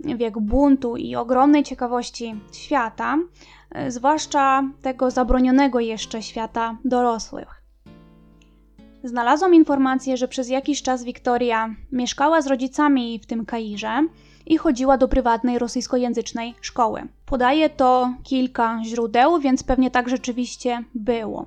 Wiek 0.00 0.38
buntu 0.38 0.96
i 0.96 1.16
ogromnej 1.16 1.62
ciekawości 1.62 2.40
świata, 2.52 3.18
e, 3.70 3.90
zwłaszcza 3.90 4.62
tego 4.82 5.10
zabronionego 5.10 5.80
jeszcze 5.80 6.22
świata 6.22 6.78
dorosłych. 6.84 7.62
Znalazłam 9.04 9.54
informację, 9.54 10.16
że 10.16 10.28
przez 10.28 10.48
jakiś 10.48 10.82
czas 10.82 11.04
Wiktoria 11.04 11.74
mieszkała 11.92 12.40
z 12.42 12.46
rodzicami 12.46 13.20
w 13.22 13.26
tym 13.26 13.46
Kairze 13.46 14.06
i 14.46 14.58
chodziła 14.58 14.98
do 14.98 15.08
prywatnej 15.08 15.58
rosyjskojęzycznej 15.58 16.54
szkoły. 16.60 17.08
Podaje 17.26 17.70
to 17.70 18.14
kilka 18.22 18.80
źródeł, 18.84 19.38
więc 19.38 19.62
pewnie 19.62 19.90
tak 19.90 20.08
rzeczywiście 20.08 20.84
było. 20.94 21.46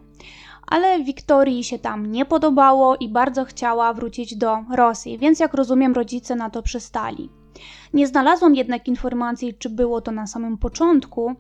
Ale 0.68 1.04
Wiktorii 1.04 1.64
się 1.64 1.80
tam 1.80 2.06
nie 2.06 2.26
podobało 2.26 2.96
i 2.96 3.10
bardzo 3.10 3.46
chciała 3.46 3.94
wrócić 3.94 4.36
do 4.36 4.58
Rosji, 4.76 5.18
więc 5.18 5.40
jak 5.40 5.54
rozumiem, 5.54 5.94
rodzice 5.94 6.36
na 6.36 6.50
to 6.50 6.64
przystali. 6.64 7.30
Nie 7.94 8.08
znalazłam 8.08 8.56
jednak 8.56 8.88
informacji, 8.88 9.54
czy 9.54 9.70
było 9.70 10.02
to 10.02 10.12
na 10.12 10.28
samym 10.28 10.58
początku, 10.58 11.36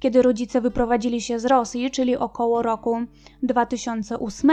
kiedy 0.00 0.22
rodzice 0.22 0.60
wyprowadzili 0.60 1.20
się 1.20 1.38
z 1.38 1.44
Rosji, 1.44 1.90
czyli 1.90 2.16
około 2.16 2.62
roku 2.62 2.98
2008, 3.42 4.50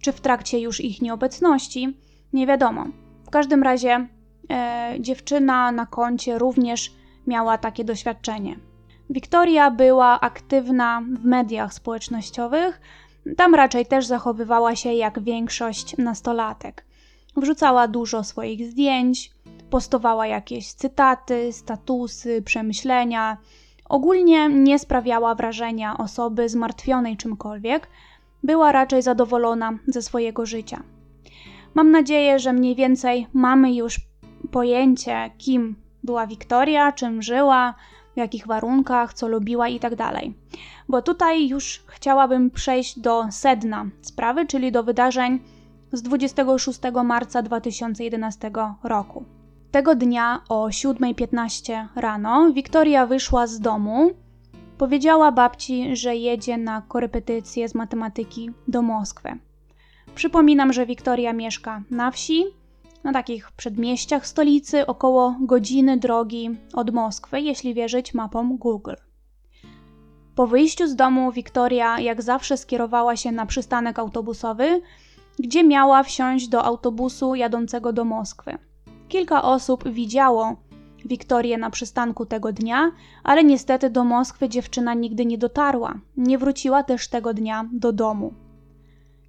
czy 0.00 0.12
w 0.12 0.20
trakcie 0.20 0.60
już 0.60 0.80
ich 0.80 1.02
nieobecności, 1.02 1.96
nie 2.32 2.46
wiadomo. 2.46 2.84
W 3.26 3.30
każdym 3.30 3.62
razie 3.62 4.08
dziewczyna 5.00 5.72
na 5.72 5.86
koncie 5.86 6.38
również 6.38 6.92
miała 7.26 7.58
takie 7.58 7.84
doświadczenie. 7.84 8.58
Wiktoria 9.10 9.70
była 9.70 10.20
aktywna 10.20 11.02
w 11.20 11.24
mediach 11.24 11.74
społecznościowych, 11.74 12.80
tam 13.36 13.54
raczej 13.54 13.86
też 13.86 14.06
zachowywała 14.06 14.76
się 14.76 14.92
jak 14.92 15.20
większość 15.20 15.96
nastolatek. 15.96 16.84
Wrzucała 17.36 17.88
dużo 17.88 18.24
swoich 18.24 18.66
zdjęć, 18.66 19.30
postowała 19.70 20.26
jakieś 20.26 20.72
cytaty, 20.72 21.52
statusy, 21.52 22.42
przemyślenia. 22.42 23.36
Ogólnie 23.88 24.48
nie 24.48 24.78
sprawiała 24.78 25.34
wrażenia 25.34 25.98
osoby 25.98 26.48
zmartwionej 26.48 27.16
czymkolwiek, 27.16 27.88
była 28.42 28.72
raczej 28.72 29.02
zadowolona 29.02 29.78
ze 29.86 30.02
swojego 30.02 30.46
życia. 30.46 30.82
Mam 31.74 31.90
nadzieję, 31.90 32.38
że 32.38 32.52
mniej 32.52 32.74
więcej 32.74 33.26
mamy 33.32 33.74
już 33.74 34.00
pojęcie, 34.50 35.30
kim 35.38 35.76
była 36.02 36.26
Wiktoria, 36.26 36.92
czym 36.92 37.22
żyła, 37.22 37.74
w 38.14 38.16
jakich 38.16 38.46
warunkach, 38.46 39.14
co 39.14 39.28
lubiła 39.28 39.68
i 39.68 39.80
tak 39.80 39.94
dalej. 39.96 40.34
Bo 40.88 41.02
tutaj 41.02 41.48
już 41.48 41.84
chciałabym 41.86 42.50
przejść 42.50 42.98
do 42.98 43.24
sedna 43.30 43.86
sprawy, 44.02 44.46
czyli 44.46 44.72
do 44.72 44.82
wydarzeń 44.82 45.40
z 45.92 46.02
26 46.02 46.80
marca 47.04 47.42
2011 47.42 48.50
roku. 48.82 49.24
Tego 49.70 49.94
dnia 49.94 50.42
o 50.48 50.66
7.15 50.66 51.86
rano 51.96 52.52
Wiktoria 52.52 53.06
wyszła 53.06 53.46
z 53.46 53.60
domu. 53.60 54.10
Powiedziała 54.78 55.32
babci, 55.32 55.96
że 55.96 56.16
jedzie 56.16 56.58
na 56.58 56.82
korepetycję 56.82 57.68
z 57.68 57.74
matematyki 57.74 58.50
do 58.68 58.82
Moskwy. 58.82 59.38
Przypominam, 60.14 60.72
że 60.72 60.86
Wiktoria 60.86 61.32
mieszka 61.32 61.82
na 61.90 62.10
wsi, 62.10 62.44
na 63.04 63.12
takich 63.12 63.52
przedmieściach 63.52 64.26
stolicy, 64.26 64.86
około 64.86 65.36
godziny 65.40 65.96
drogi 65.96 66.50
od 66.72 66.90
Moskwy, 66.90 67.40
jeśli 67.40 67.74
wierzyć 67.74 68.14
mapom 68.14 68.56
Google. 68.56 68.94
Po 70.34 70.46
wyjściu 70.46 70.86
z 70.86 70.96
domu 70.96 71.32
Wiktoria 71.32 72.00
jak 72.00 72.22
zawsze 72.22 72.56
skierowała 72.56 73.16
się 73.16 73.32
na 73.32 73.46
przystanek 73.46 73.98
autobusowy, 73.98 74.80
gdzie 75.38 75.64
miała 75.64 76.02
wsiąść 76.02 76.48
do 76.48 76.64
autobusu 76.64 77.34
jadącego 77.34 77.92
do 77.92 78.04
Moskwy. 78.04 78.58
Kilka 79.08 79.42
osób 79.42 79.88
widziało 79.88 80.56
Wiktorię 81.04 81.58
na 81.58 81.70
przystanku 81.70 82.26
tego 82.26 82.52
dnia, 82.52 82.92
ale 83.24 83.44
niestety 83.44 83.90
do 83.90 84.04
Moskwy 84.04 84.48
dziewczyna 84.48 84.94
nigdy 84.94 85.26
nie 85.26 85.38
dotarła. 85.38 85.94
Nie 86.16 86.38
wróciła 86.38 86.82
też 86.82 87.08
tego 87.08 87.34
dnia 87.34 87.68
do 87.72 87.92
domu. 87.92 88.34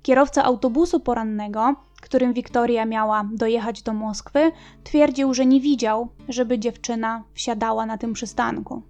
Kierowca 0.02 0.44
autobusu 0.44 1.00
porannego, 1.00 1.76
którym 2.02 2.34
Wiktoria 2.34 2.86
miała 2.86 3.30
dojechać 3.34 3.82
do 3.82 3.94
Moskwy, 3.94 4.52
twierdził, 4.84 5.34
że 5.34 5.46
nie 5.46 5.62
widział, 5.62 6.08
żeby 6.30 6.60
dziewczyna 6.60 7.24
wsiadała 7.34 7.86
na 7.86 7.98
tym 7.98 8.14
przystanku. 8.14 8.82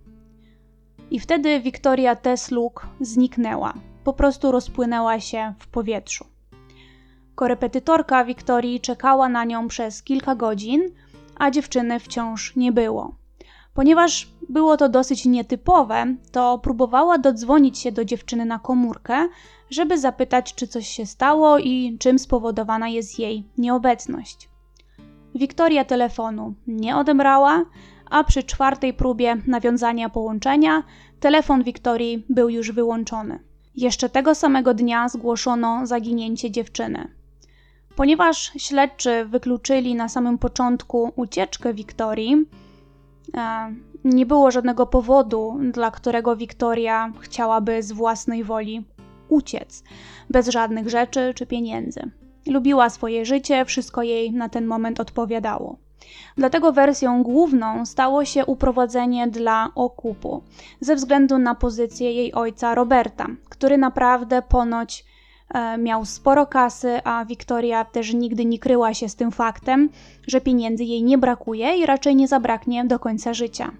I 1.11 1.19
wtedy 1.19 1.59
Wiktoria 1.59 2.15
Tesluk 2.15 2.87
zniknęła, 3.01 3.73
po 4.03 4.13
prostu 4.13 4.51
rozpłynęła 4.51 5.19
się 5.19 5.53
w 5.59 5.67
powietrzu. 5.67 6.25
Korepetytorka 7.35 8.25
Wiktorii 8.25 8.79
czekała 8.79 9.29
na 9.29 9.45
nią 9.45 9.67
przez 9.67 10.03
kilka 10.03 10.35
godzin, 10.35 10.81
a 11.35 11.51
dziewczyny 11.51 11.99
wciąż 11.99 12.55
nie 12.55 12.71
było. 12.71 13.18
Ponieważ 13.79 14.27
było 14.49 14.77
to 14.77 14.89
dosyć 14.89 15.25
nietypowe, 15.25 16.15
to 16.31 16.59
próbowała 16.63 17.17
dodzwonić 17.17 17.77
się 17.77 17.91
do 17.91 18.05
dziewczyny 18.05 18.45
na 18.45 18.59
komórkę, 18.59 19.27
żeby 19.69 19.97
zapytać, 19.97 20.55
czy 20.55 20.67
coś 20.67 20.87
się 20.87 21.05
stało 21.05 21.59
i 21.59 21.97
czym 21.99 22.19
spowodowana 22.19 22.87
jest 22.89 23.19
jej 23.19 23.43
nieobecność. 23.57 24.49
Wiktoria 25.35 25.85
telefonu 25.85 26.53
nie 26.67 26.97
odebrała, 26.97 27.65
a 28.09 28.23
przy 28.23 28.43
czwartej 28.43 28.93
próbie 28.93 29.37
nawiązania 29.47 30.09
połączenia 30.09 30.83
telefon 31.19 31.63
Wiktorii 31.63 32.25
był 32.29 32.49
już 32.49 32.71
wyłączony. 32.71 33.39
Jeszcze 33.75 34.09
tego 34.09 34.35
samego 34.35 34.73
dnia 34.73 35.09
zgłoszono 35.09 35.85
zaginięcie 35.85 36.51
dziewczyny. 36.51 37.07
Ponieważ 37.95 38.51
śledczy 38.57 39.25
wykluczyli 39.25 39.95
na 39.95 40.09
samym 40.09 40.37
początku 40.37 41.11
ucieczkę 41.15 41.73
Wiktorii, 41.73 42.45
nie 44.03 44.25
było 44.25 44.51
żadnego 44.51 44.85
powodu, 44.85 45.59
dla 45.71 45.91
którego 45.91 46.35
Wiktoria 46.35 47.11
chciałaby 47.19 47.83
z 47.83 47.91
własnej 47.91 48.43
woli 48.43 48.85
uciec, 49.29 49.83
bez 50.29 50.47
żadnych 50.47 50.89
rzeczy 50.89 51.33
czy 51.35 51.45
pieniędzy. 51.45 52.11
Lubiła 52.47 52.89
swoje 52.89 53.25
życie, 53.25 53.65
wszystko 53.65 54.03
jej 54.03 54.31
na 54.31 54.49
ten 54.49 54.65
moment 54.65 54.99
odpowiadało. 54.99 55.77
Dlatego 56.37 56.71
wersją 56.71 57.23
główną 57.23 57.85
stało 57.85 58.25
się 58.25 58.45
uprowadzenie 58.45 59.27
dla 59.27 59.69
okupu, 59.75 60.43
ze 60.81 60.95
względu 60.95 61.37
na 61.37 61.55
pozycję 61.55 62.13
jej 62.13 62.33
ojca 62.33 62.75
Roberta, 62.75 63.27
który 63.49 63.77
naprawdę 63.77 64.41
ponoć 64.41 65.05
e, 65.05 65.05
miał 65.77 66.05
sporo 66.05 66.45
kasy, 66.45 66.99
a 67.03 67.25
Wiktoria 67.25 67.85
też 67.85 68.13
nigdy 68.13 68.45
nie 68.45 68.59
kryła 68.59 68.93
się 68.93 69.09
z 69.09 69.15
tym 69.15 69.31
faktem, 69.31 69.89
że 70.27 70.41
pieniędzy 70.41 70.83
jej 70.83 71.03
nie 71.03 71.17
brakuje 71.17 71.77
i 71.77 71.85
raczej 71.85 72.15
nie 72.15 72.27
zabraknie 72.27 72.85
do 72.85 72.99
końca 72.99 73.33
życia. 73.33 73.71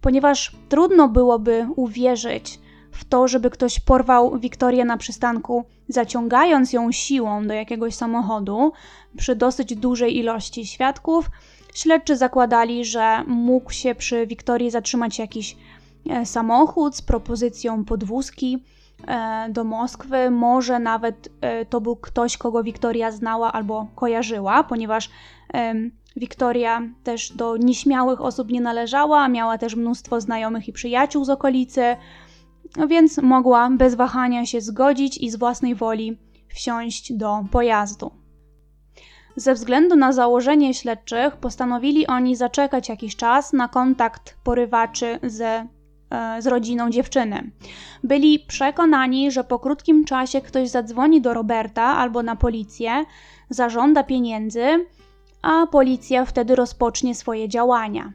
Ponieważ 0.00 0.56
trudno 0.68 1.08
byłoby 1.08 1.66
uwierzyć, 1.76 2.58
w 2.96 3.04
to, 3.04 3.28
żeby 3.28 3.50
ktoś 3.50 3.80
porwał 3.80 4.38
Wiktorię 4.38 4.84
na 4.84 4.96
przystanku, 4.96 5.64
zaciągając 5.88 6.72
ją 6.72 6.92
siłą 6.92 7.46
do 7.46 7.54
jakiegoś 7.54 7.94
samochodu 7.94 8.72
przy 9.16 9.36
dosyć 9.36 9.74
dużej 9.74 10.16
ilości 10.18 10.66
świadków. 10.66 11.30
Śledczy 11.74 12.16
zakładali, 12.16 12.84
że 12.84 13.24
mógł 13.26 13.72
się 13.72 13.94
przy 13.94 14.26
Wiktorii 14.26 14.70
zatrzymać 14.70 15.18
jakiś 15.18 15.56
e, 16.10 16.26
samochód 16.26 16.96
z 16.96 17.02
propozycją 17.02 17.84
podwózki 17.84 18.54
e, 18.54 18.75
do 19.48 19.64
Moskwy. 19.64 20.30
Może 20.30 20.78
nawet 20.78 21.28
e, 21.40 21.66
to 21.66 21.80
był 21.80 21.96
ktoś, 21.96 22.36
kogo 22.36 22.62
Wiktoria 22.62 23.10
znała 23.10 23.52
albo 23.52 23.86
kojarzyła, 23.94 24.64
ponieważ 24.64 25.10
Wiktoria 26.16 26.82
też 27.04 27.32
do 27.32 27.56
nieśmiałych 27.56 28.20
osób 28.20 28.50
nie 28.50 28.60
należała, 28.60 29.28
miała 29.28 29.58
też 29.58 29.76
mnóstwo 29.76 30.20
znajomych 30.20 30.68
i 30.68 30.72
przyjaciół 30.72 31.24
z 31.24 31.30
okolicy 31.30 31.96
więc 32.88 33.18
mogła 33.18 33.70
bez 33.70 33.94
wahania 33.94 34.46
się 34.46 34.60
zgodzić 34.60 35.18
i 35.18 35.30
z 35.30 35.36
własnej 35.36 35.74
woli 35.74 36.18
wsiąść 36.48 37.12
do 37.12 37.44
pojazdu. 37.50 38.10
Ze 39.36 39.54
względu 39.54 39.96
na 39.96 40.12
założenie 40.12 40.74
śledczych, 40.74 41.36
postanowili 41.36 42.06
oni 42.06 42.36
zaczekać 42.36 42.88
jakiś 42.88 43.16
czas 43.16 43.52
na 43.52 43.68
kontakt 43.68 44.36
porywaczy 44.44 45.18
ze, 45.22 45.46
e, 45.46 45.66
z 46.38 46.46
rodziną 46.46 46.90
dziewczyny. 46.90 47.50
Byli 48.04 48.38
przekonani, 48.38 49.30
że 49.30 49.44
po 49.44 49.58
krótkim 49.58 50.04
czasie 50.04 50.40
ktoś 50.40 50.68
zadzwoni 50.68 51.20
do 51.20 51.34
Roberta 51.34 51.82
albo 51.82 52.22
na 52.22 52.36
policję, 52.36 53.04
zażąda 53.50 54.02
pieniędzy, 54.02 54.86
a 55.42 55.66
policja 55.66 56.24
wtedy 56.24 56.56
rozpocznie 56.56 57.14
swoje 57.14 57.48
działania. 57.48 58.12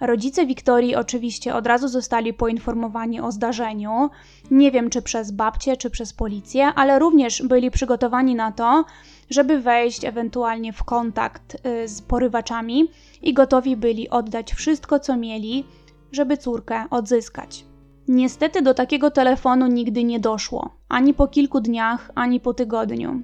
Rodzice 0.00 0.46
Wiktorii 0.46 0.96
oczywiście 0.96 1.54
od 1.54 1.66
razu 1.66 1.88
zostali 1.88 2.34
poinformowani 2.34 3.20
o 3.20 3.32
zdarzeniu. 3.32 4.10
Nie 4.50 4.70
wiem, 4.70 4.90
czy 4.90 5.02
przez 5.02 5.30
babcię, 5.30 5.76
czy 5.76 5.90
przez 5.90 6.12
policję, 6.12 6.66
ale 6.66 6.98
również 6.98 7.42
byli 7.42 7.70
przygotowani 7.70 8.34
na 8.34 8.52
to, 8.52 8.84
żeby 9.30 9.58
wejść 9.60 10.04
ewentualnie 10.04 10.72
w 10.72 10.84
kontakt 10.84 11.66
y, 11.66 11.88
z 11.88 12.02
porywaczami 12.02 12.88
i 13.22 13.34
gotowi 13.34 13.76
byli 13.76 14.08
oddać 14.08 14.52
wszystko, 14.52 15.00
co 15.00 15.16
mieli, 15.16 15.64
żeby 16.12 16.36
córkę 16.36 16.84
odzyskać. 16.90 17.64
Niestety 18.08 18.62
do 18.62 18.74
takiego 18.74 19.10
telefonu 19.10 19.66
nigdy 19.66 20.04
nie 20.04 20.20
doszło, 20.20 20.70
ani 20.88 21.14
po 21.14 21.28
kilku 21.28 21.60
dniach, 21.60 22.10
ani 22.14 22.40
po 22.40 22.54
tygodniu. 22.54 23.22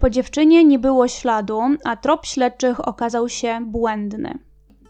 Po 0.00 0.10
dziewczynie 0.10 0.64
nie 0.64 0.78
było 0.78 1.08
śladu, 1.08 1.60
a 1.84 1.96
trop 1.96 2.26
śledczych 2.26 2.88
okazał 2.88 3.28
się 3.28 3.58
błędny. 3.66 4.38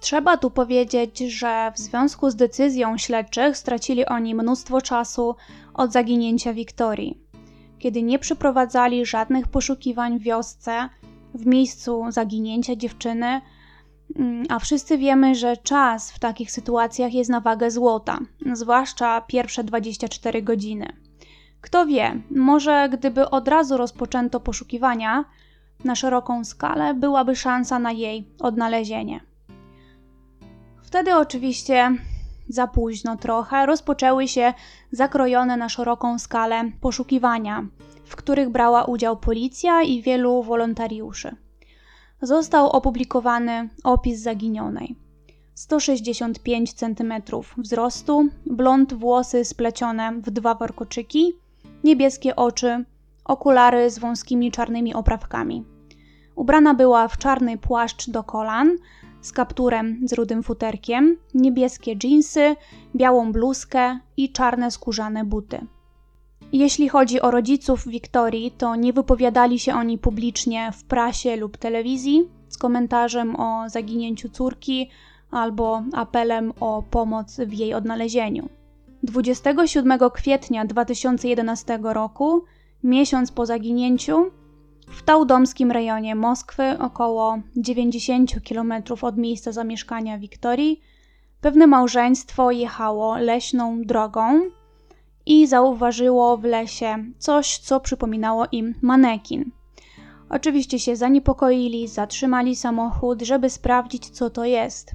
Trzeba 0.00 0.36
tu 0.36 0.50
powiedzieć, 0.50 1.18
że 1.18 1.72
w 1.74 1.78
związku 1.78 2.30
z 2.30 2.36
decyzją 2.36 2.98
śledczych 2.98 3.56
stracili 3.56 4.06
oni 4.06 4.34
mnóstwo 4.34 4.80
czasu 4.80 5.34
od 5.74 5.92
zaginięcia 5.92 6.52
Wiktorii. 6.52 7.20
Kiedy 7.78 8.02
nie 8.02 8.18
przeprowadzali 8.18 9.06
żadnych 9.06 9.48
poszukiwań 9.48 10.18
w 10.18 10.22
wiosce, 10.22 10.88
w 11.34 11.46
miejscu 11.46 12.04
zaginięcia 12.08 12.76
dziewczyny, 12.76 13.40
a 14.48 14.58
wszyscy 14.58 14.98
wiemy, 14.98 15.34
że 15.34 15.56
czas 15.56 16.12
w 16.12 16.18
takich 16.18 16.50
sytuacjach 16.50 17.14
jest 17.14 17.30
na 17.30 17.40
wagę 17.40 17.70
złota, 17.70 18.18
zwłaszcza 18.52 19.20
pierwsze 19.20 19.64
24 19.64 20.42
godziny. 20.42 20.86
Kto 21.60 21.86
wie, 21.86 22.22
może 22.30 22.88
gdyby 22.92 23.30
od 23.30 23.48
razu 23.48 23.76
rozpoczęto 23.76 24.40
poszukiwania 24.40 25.24
na 25.84 25.94
szeroką 25.94 26.44
skalę, 26.44 26.94
byłaby 26.94 27.36
szansa 27.36 27.78
na 27.78 27.92
jej 27.92 28.28
odnalezienie. 28.40 29.20
Wtedy 30.82 31.16
oczywiście 31.16 31.90
za 32.48 32.66
późno 32.66 33.16
trochę 33.16 33.66
rozpoczęły 33.66 34.28
się 34.28 34.54
zakrojone 34.92 35.56
na 35.56 35.68
szeroką 35.68 36.18
skalę 36.18 36.70
poszukiwania, 36.80 37.66
w 38.04 38.16
których 38.16 38.48
brała 38.48 38.84
udział 38.84 39.16
policja 39.16 39.82
i 39.82 40.02
wielu 40.02 40.42
wolontariuszy. 40.42 41.36
Został 42.22 42.70
opublikowany 42.70 43.68
opis 43.84 44.20
zaginionej. 44.20 44.96
165 45.54 46.72
cm 46.72 47.12
wzrostu, 47.56 48.28
blond 48.46 48.94
włosy 48.94 49.44
splecione 49.44 50.12
w 50.22 50.30
dwa 50.30 50.54
warkoczyki, 50.54 51.32
niebieskie 51.84 52.36
oczy, 52.36 52.84
okulary 53.24 53.90
z 53.90 53.98
wąskimi 53.98 54.50
czarnymi 54.50 54.94
oprawkami. 54.94 55.64
Ubrana 56.34 56.74
była 56.74 57.08
w 57.08 57.18
czarny 57.18 57.58
płaszcz 57.58 58.10
do 58.10 58.22
kolan, 58.22 58.76
z 59.20 59.32
kapturem 59.32 60.00
z 60.08 60.12
rudym 60.12 60.42
futerkiem, 60.42 61.16
niebieskie 61.34 61.96
dżinsy, 61.96 62.56
białą 62.96 63.32
bluzkę 63.32 63.98
i 64.16 64.32
czarne 64.32 64.70
skórzane 64.70 65.24
buty. 65.24 65.66
Jeśli 66.52 66.88
chodzi 66.88 67.20
o 67.20 67.30
rodziców 67.30 67.88
Wiktorii, 67.88 68.50
to 68.50 68.76
nie 68.76 68.92
wypowiadali 68.92 69.58
się 69.58 69.74
oni 69.74 69.98
publicznie 69.98 70.72
w 70.72 70.84
prasie 70.84 71.36
lub 71.36 71.56
telewizji 71.56 72.28
z 72.48 72.58
komentarzem 72.58 73.36
o 73.36 73.68
zaginięciu 73.68 74.28
córki 74.28 74.90
albo 75.30 75.82
apelem 75.92 76.52
o 76.60 76.82
pomoc 76.90 77.36
w 77.36 77.52
jej 77.52 77.74
odnalezieniu. 77.74 78.48
27 79.02 79.98
kwietnia 80.14 80.64
2011 80.64 81.78
roku, 81.82 82.44
miesiąc 82.84 83.32
po 83.32 83.46
zaginięciu, 83.46 84.30
w 84.88 85.02
tałdomskim 85.02 85.70
rejonie 85.70 86.14
Moskwy, 86.14 86.78
około 86.78 87.38
90 87.56 88.32
km 88.48 88.72
od 89.02 89.16
miejsca 89.16 89.52
zamieszkania 89.52 90.18
Wiktorii, 90.18 90.80
pewne 91.40 91.66
małżeństwo 91.66 92.50
jechało 92.50 93.18
leśną 93.18 93.82
drogą 93.82 94.40
i 95.28 95.46
zauważyło 95.46 96.36
w 96.36 96.44
lesie 96.44 97.04
coś, 97.18 97.58
co 97.58 97.80
przypominało 97.80 98.46
im 98.52 98.74
manekin. 98.82 99.50
Oczywiście 100.30 100.78
się 100.78 100.96
zaniepokoili, 100.96 101.88
zatrzymali 101.88 102.56
samochód, 102.56 103.22
żeby 103.22 103.50
sprawdzić, 103.50 104.10
co 104.10 104.30
to 104.30 104.44
jest. 104.44 104.92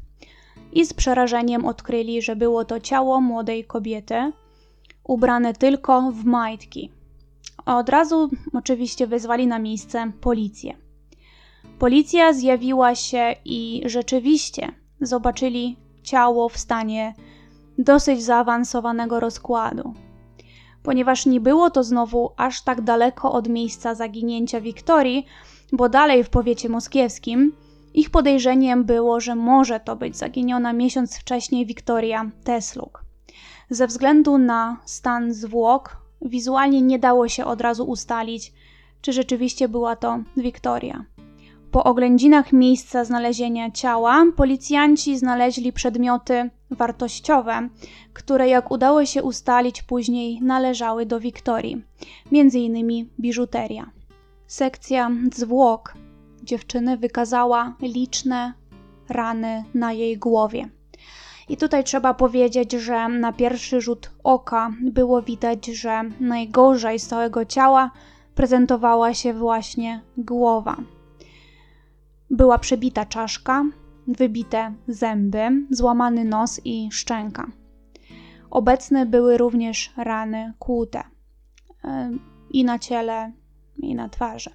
I 0.71 0.85
z 0.85 0.93
przerażeniem 0.93 1.65
odkryli, 1.65 2.21
że 2.21 2.35
było 2.35 2.65
to 2.65 2.79
ciało 2.79 3.21
młodej 3.21 3.65
kobiety, 3.65 4.31
ubrane 5.03 5.53
tylko 5.53 6.11
w 6.11 6.25
majtki. 6.25 6.91
Od 7.65 7.89
razu 7.89 8.29
oczywiście 8.53 9.07
wezwali 9.07 9.47
na 9.47 9.59
miejsce 9.59 10.11
policję. 10.21 10.77
Policja 11.79 12.33
zjawiła 12.33 12.95
się 12.95 13.35
i 13.45 13.81
rzeczywiście 13.85 14.71
zobaczyli 15.01 15.77
ciało 16.03 16.49
w 16.49 16.57
stanie 16.57 17.13
dosyć 17.77 18.23
zaawansowanego 18.23 19.19
rozkładu. 19.19 19.93
Ponieważ 20.83 21.25
nie 21.25 21.39
było 21.39 21.69
to 21.69 21.83
znowu 21.83 22.31
aż 22.37 22.61
tak 22.61 22.81
daleko 22.81 23.31
od 23.31 23.49
miejsca 23.49 23.95
zaginięcia 23.95 24.61
Wiktorii, 24.61 25.25
bo 25.71 25.89
dalej 25.89 26.23
w 26.23 26.29
powiecie 26.29 26.69
moskiewskim, 26.69 27.53
ich 27.93 28.09
podejrzeniem 28.09 28.83
było, 28.83 29.19
że 29.19 29.35
może 29.35 29.79
to 29.79 29.95
być 29.95 30.17
zaginiona 30.17 30.73
miesiąc 30.73 31.17
wcześniej 31.17 31.65
Wiktoria 31.65 32.31
Tesluk. 32.43 33.03
Ze 33.69 33.87
względu 33.87 34.37
na 34.37 34.77
stan 34.85 35.33
zwłok 35.33 36.03
Wizualnie 36.25 36.81
nie 36.81 36.99
dało 36.99 37.27
się 37.27 37.45
od 37.45 37.61
razu 37.61 37.83
ustalić, 37.83 38.53
czy 39.01 39.13
rzeczywiście 39.13 39.67
była 39.67 39.95
to 39.95 40.19
Wiktoria. 40.37 41.05
Po 41.73 41.83
oględzinach 41.83 42.53
miejsca 42.53 43.05
znalezienia 43.05 43.71
ciała 43.71 44.25
policjanci 44.35 45.17
znaleźli 45.17 45.73
przedmioty 45.73 46.49
wartościowe, 46.71 47.69
które 48.13 48.47
jak 48.47 48.71
udało 48.71 49.05
się 49.05 49.23
ustalić 49.23 49.83
później 49.83 50.41
należały 50.41 51.05
do 51.05 51.19
Wiktorii, 51.19 51.83
m.in. 52.31 53.09
biżuteria. 53.19 53.91
Sekcja 54.47 55.11
zwłok 55.33 55.93
dziewczyny 56.43 56.97
wykazała 56.97 57.75
liczne 57.81 58.53
rany 59.09 59.63
na 59.73 59.93
jej 59.93 60.17
głowie. 60.17 60.69
I 61.49 61.57
tutaj 61.57 61.83
trzeba 61.83 62.13
powiedzieć, 62.13 62.71
że 62.71 63.09
na 63.09 63.33
pierwszy 63.33 63.81
rzut 63.81 64.11
oka 64.23 64.71
było 64.81 65.21
widać, 65.21 65.65
że 65.65 66.01
najgorzej 66.19 66.99
z 66.99 67.07
całego 67.07 67.45
ciała 67.45 67.91
prezentowała 68.35 69.13
się 69.13 69.33
właśnie 69.33 70.01
głowa. 70.17 70.77
Była 72.33 72.57
przebita 72.57 73.05
czaszka, 73.05 73.65
wybite 74.07 74.73
zęby, 74.87 75.39
złamany 75.71 76.25
nos 76.25 76.61
i 76.65 76.89
szczęka. 76.91 77.51
Obecne 78.49 79.05
były 79.05 79.37
również 79.37 79.93
rany 79.97 80.53
kłute 80.59 81.03
e, 81.83 82.11
i 82.51 82.63
na 82.63 82.79
ciele, 82.79 83.31
i 83.77 83.95
na 83.95 84.09
twarzy. 84.09 84.49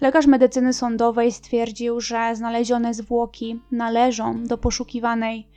Lekarz 0.00 0.26
medycyny 0.26 0.72
sądowej 0.72 1.32
stwierdził, 1.32 2.00
że 2.00 2.36
znalezione 2.36 2.94
zwłoki 2.94 3.60
należą 3.70 4.44
do 4.44 4.58
poszukiwanej 4.58 5.48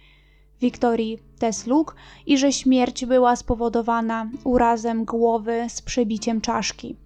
Wiktorii 0.61 1.19
Tesluk 1.39 1.95
i 2.25 2.37
że 2.37 2.51
śmierć 2.51 3.05
była 3.05 3.35
spowodowana 3.35 4.29
urazem 4.43 5.05
głowy 5.05 5.65
z 5.69 5.81
przebiciem 5.81 6.41
czaszki. 6.41 6.97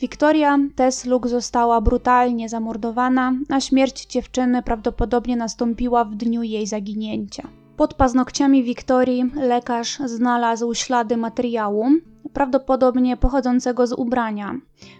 Wiktoria 0.00 0.58
Tesluk 0.76 1.28
została 1.28 1.80
brutalnie 1.80 2.48
zamordowana, 2.48 3.32
a 3.48 3.60
śmierć 3.60 4.06
dziewczyny 4.06 4.62
prawdopodobnie 4.62 5.36
nastąpiła 5.36 6.04
w 6.04 6.14
dniu 6.14 6.42
jej 6.42 6.66
zaginięcia. 6.66 7.48
Pod 7.76 7.94
paznokciami 7.94 8.62
Wiktorii 8.62 9.30
lekarz 9.36 9.98
znalazł 9.98 10.74
ślady 10.74 11.16
materiału, 11.16 11.86
prawdopodobnie 12.32 13.16
pochodzącego 13.16 13.86
z 13.86 13.92
ubrania, 13.92 14.54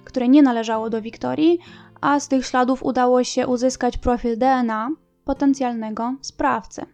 które 0.04 0.28
nie 0.28 0.42
należało 0.42 0.90
do 0.90 1.02
Wiktorii, 1.02 1.59
a 2.00 2.20
z 2.20 2.28
tych 2.28 2.46
śladów 2.46 2.83
udało 2.83 3.24
się 3.24 3.46
uzyskać 3.46 3.98
profil 3.98 4.38
DNA 4.38 4.90
potencjalnego 5.24 6.14
sprawcy. 6.20 6.87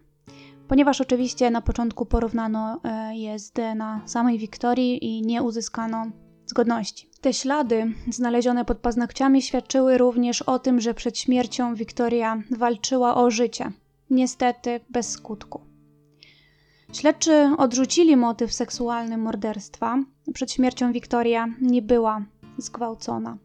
Ponieważ 0.67 1.01
oczywiście 1.01 1.51
na 1.51 1.61
początku 1.61 2.05
porównano 2.05 2.79
e, 2.83 3.15
je 3.15 3.39
z 3.39 3.51
DNA 3.51 4.01
samej 4.05 4.37
Wiktorii 4.37 5.05
i 5.05 5.21
nie 5.21 5.43
uzyskano 5.43 6.05
zgodności. 6.45 7.10
Te 7.21 7.33
ślady 7.33 7.93
znalezione 8.09 8.65
pod 8.65 8.77
paznokciami 8.77 9.41
świadczyły 9.41 9.97
również 9.97 10.41
o 10.41 10.59
tym, 10.59 10.81
że 10.81 10.93
przed 10.93 11.17
śmiercią 11.17 11.75
Wiktoria 11.75 12.41
walczyła 12.51 13.15
o 13.15 13.31
życie. 13.31 13.71
Niestety 14.09 14.79
bez 14.89 15.09
skutku. 15.09 15.61
Śledczy 16.93 17.49
odrzucili 17.57 18.17
motyw 18.17 18.53
seksualny 18.53 19.17
morderstwa. 19.17 20.03
Przed 20.33 20.51
śmiercią 20.51 20.91
Wiktoria 20.91 21.47
nie 21.61 21.81
była 21.81 22.21
zgwałcona. 22.57 23.37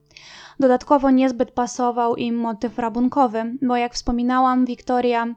Dodatkowo 0.61 1.11
niezbyt 1.11 1.51
pasował 1.51 2.17
im 2.17 2.37
motyw 2.37 2.79
rabunkowy, 2.79 3.45
bo 3.63 3.77
jak 3.77 3.95
wspominałam, 3.95 4.67
Wiktoria 4.67 5.35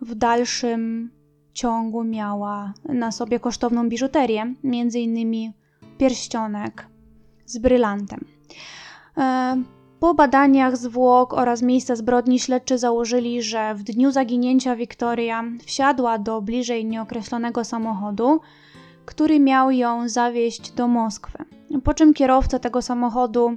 w 0.00 0.14
dalszym 0.14 1.10
ciągu 1.52 2.04
miała 2.04 2.72
na 2.84 3.12
sobie 3.12 3.40
kosztowną 3.40 3.88
biżuterię, 3.88 4.54
innymi 4.94 5.52
pierścionek 5.98 6.86
z 7.50 7.58
brylantem. 7.58 8.24
E, 9.16 9.56
po 10.00 10.14
badaniach 10.14 10.76
zwłok 10.76 11.34
oraz 11.34 11.62
miejsca 11.62 11.96
zbrodni 11.96 12.40
śledczy 12.40 12.78
założyli, 12.78 13.42
że 13.42 13.74
w 13.74 13.82
dniu 13.82 14.10
zaginięcia 14.10 14.76
Wiktoria 14.76 15.44
wsiadła 15.66 16.18
do 16.18 16.42
bliżej 16.42 16.86
nieokreślonego 16.86 17.64
samochodu, 17.64 18.40
który 19.06 19.40
miał 19.40 19.70
ją 19.70 20.08
zawieźć 20.08 20.70
do 20.72 20.88
Moskwy. 20.88 21.44
Po 21.84 21.94
czym 21.94 22.14
kierowca 22.14 22.58
tego 22.58 22.82
samochodu 22.82 23.56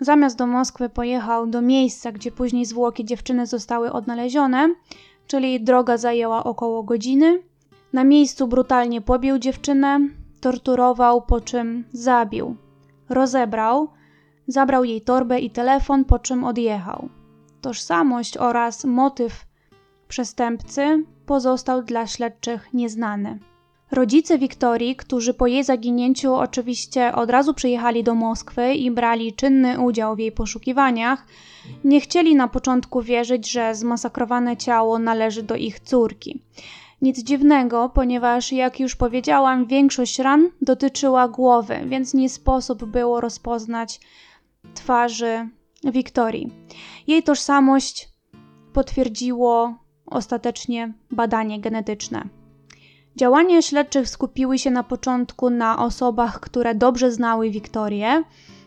zamiast 0.00 0.36
do 0.36 0.46
Moskwy 0.46 0.88
pojechał 0.88 1.46
do 1.46 1.62
miejsca, 1.62 2.12
gdzie 2.12 2.30
później 2.32 2.64
zwłoki 2.64 3.04
dziewczyny 3.04 3.46
zostały 3.46 3.92
odnalezione, 3.92 4.74
czyli 5.26 5.60
droga 5.60 5.96
zajęła 5.96 6.44
około 6.44 6.82
godziny. 6.82 7.42
Na 7.92 8.04
miejscu 8.04 8.48
brutalnie 8.48 9.00
pobił 9.00 9.38
dziewczynę, 9.38 10.00
torturował, 10.40 11.22
po 11.22 11.40
czym 11.40 11.84
zabił. 11.92 12.56
Rozebrał, 13.10 13.88
zabrał 14.46 14.84
jej 14.84 15.00
torbę 15.00 15.40
i 15.40 15.50
telefon, 15.50 16.04
po 16.04 16.18
czym 16.18 16.44
odjechał. 16.44 17.08
Tożsamość 17.60 18.36
oraz 18.36 18.84
motyw 18.84 19.44
przestępcy 20.08 21.04
pozostał 21.26 21.82
dla 21.82 22.06
śledczych 22.06 22.74
nieznany. 22.74 23.38
Rodzice 23.90 24.38
Wiktorii, 24.38 24.96
którzy 24.96 25.34
po 25.34 25.46
jej 25.46 25.64
zaginięciu 25.64 26.34
oczywiście 26.34 27.14
od 27.14 27.30
razu 27.30 27.54
przyjechali 27.54 28.04
do 28.04 28.14
Moskwy 28.14 28.74
i 28.74 28.90
brali 28.90 29.32
czynny 29.32 29.80
udział 29.80 30.16
w 30.16 30.18
jej 30.18 30.32
poszukiwaniach, 30.32 31.26
nie 31.84 32.00
chcieli 32.00 32.36
na 32.36 32.48
początku 32.48 33.02
wierzyć, 33.02 33.50
że 33.50 33.74
zmasakrowane 33.74 34.56
ciało 34.56 34.98
należy 34.98 35.42
do 35.42 35.56
ich 35.56 35.80
córki. 35.80 36.42
Nic 37.02 37.22
dziwnego, 37.22 37.88
ponieważ, 37.94 38.52
jak 38.52 38.80
już 38.80 38.96
powiedziałam, 38.96 39.66
większość 39.66 40.18
ran 40.18 40.50
dotyczyła 40.62 41.28
głowy, 41.28 41.80
więc 41.86 42.14
nie 42.14 42.28
sposób 42.28 42.84
było 42.84 43.20
rozpoznać 43.20 44.00
twarzy 44.74 45.48
Wiktorii. 45.84 46.52
Jej 47.06 47.22
tożsamość 47.22 48.08
potwierdziło 48.72 49.74
ostatecznie 50.06 50.92
badanie 51.10 51.60
genetyczne. 51.60 52.28
Działania 53.16 53.62
śledczych 53.62 54.08
skupiły 54.08 54.58
się 54.58 54.70
na 54.70 54.82
początku 54.82 55.50
na 55.50 55.78
osobach, 55.78 56.40
które 56.40 56.74
dobrze 56.74 57.12
znały 57.12 57.50
Wiktorię, 57.50 58.22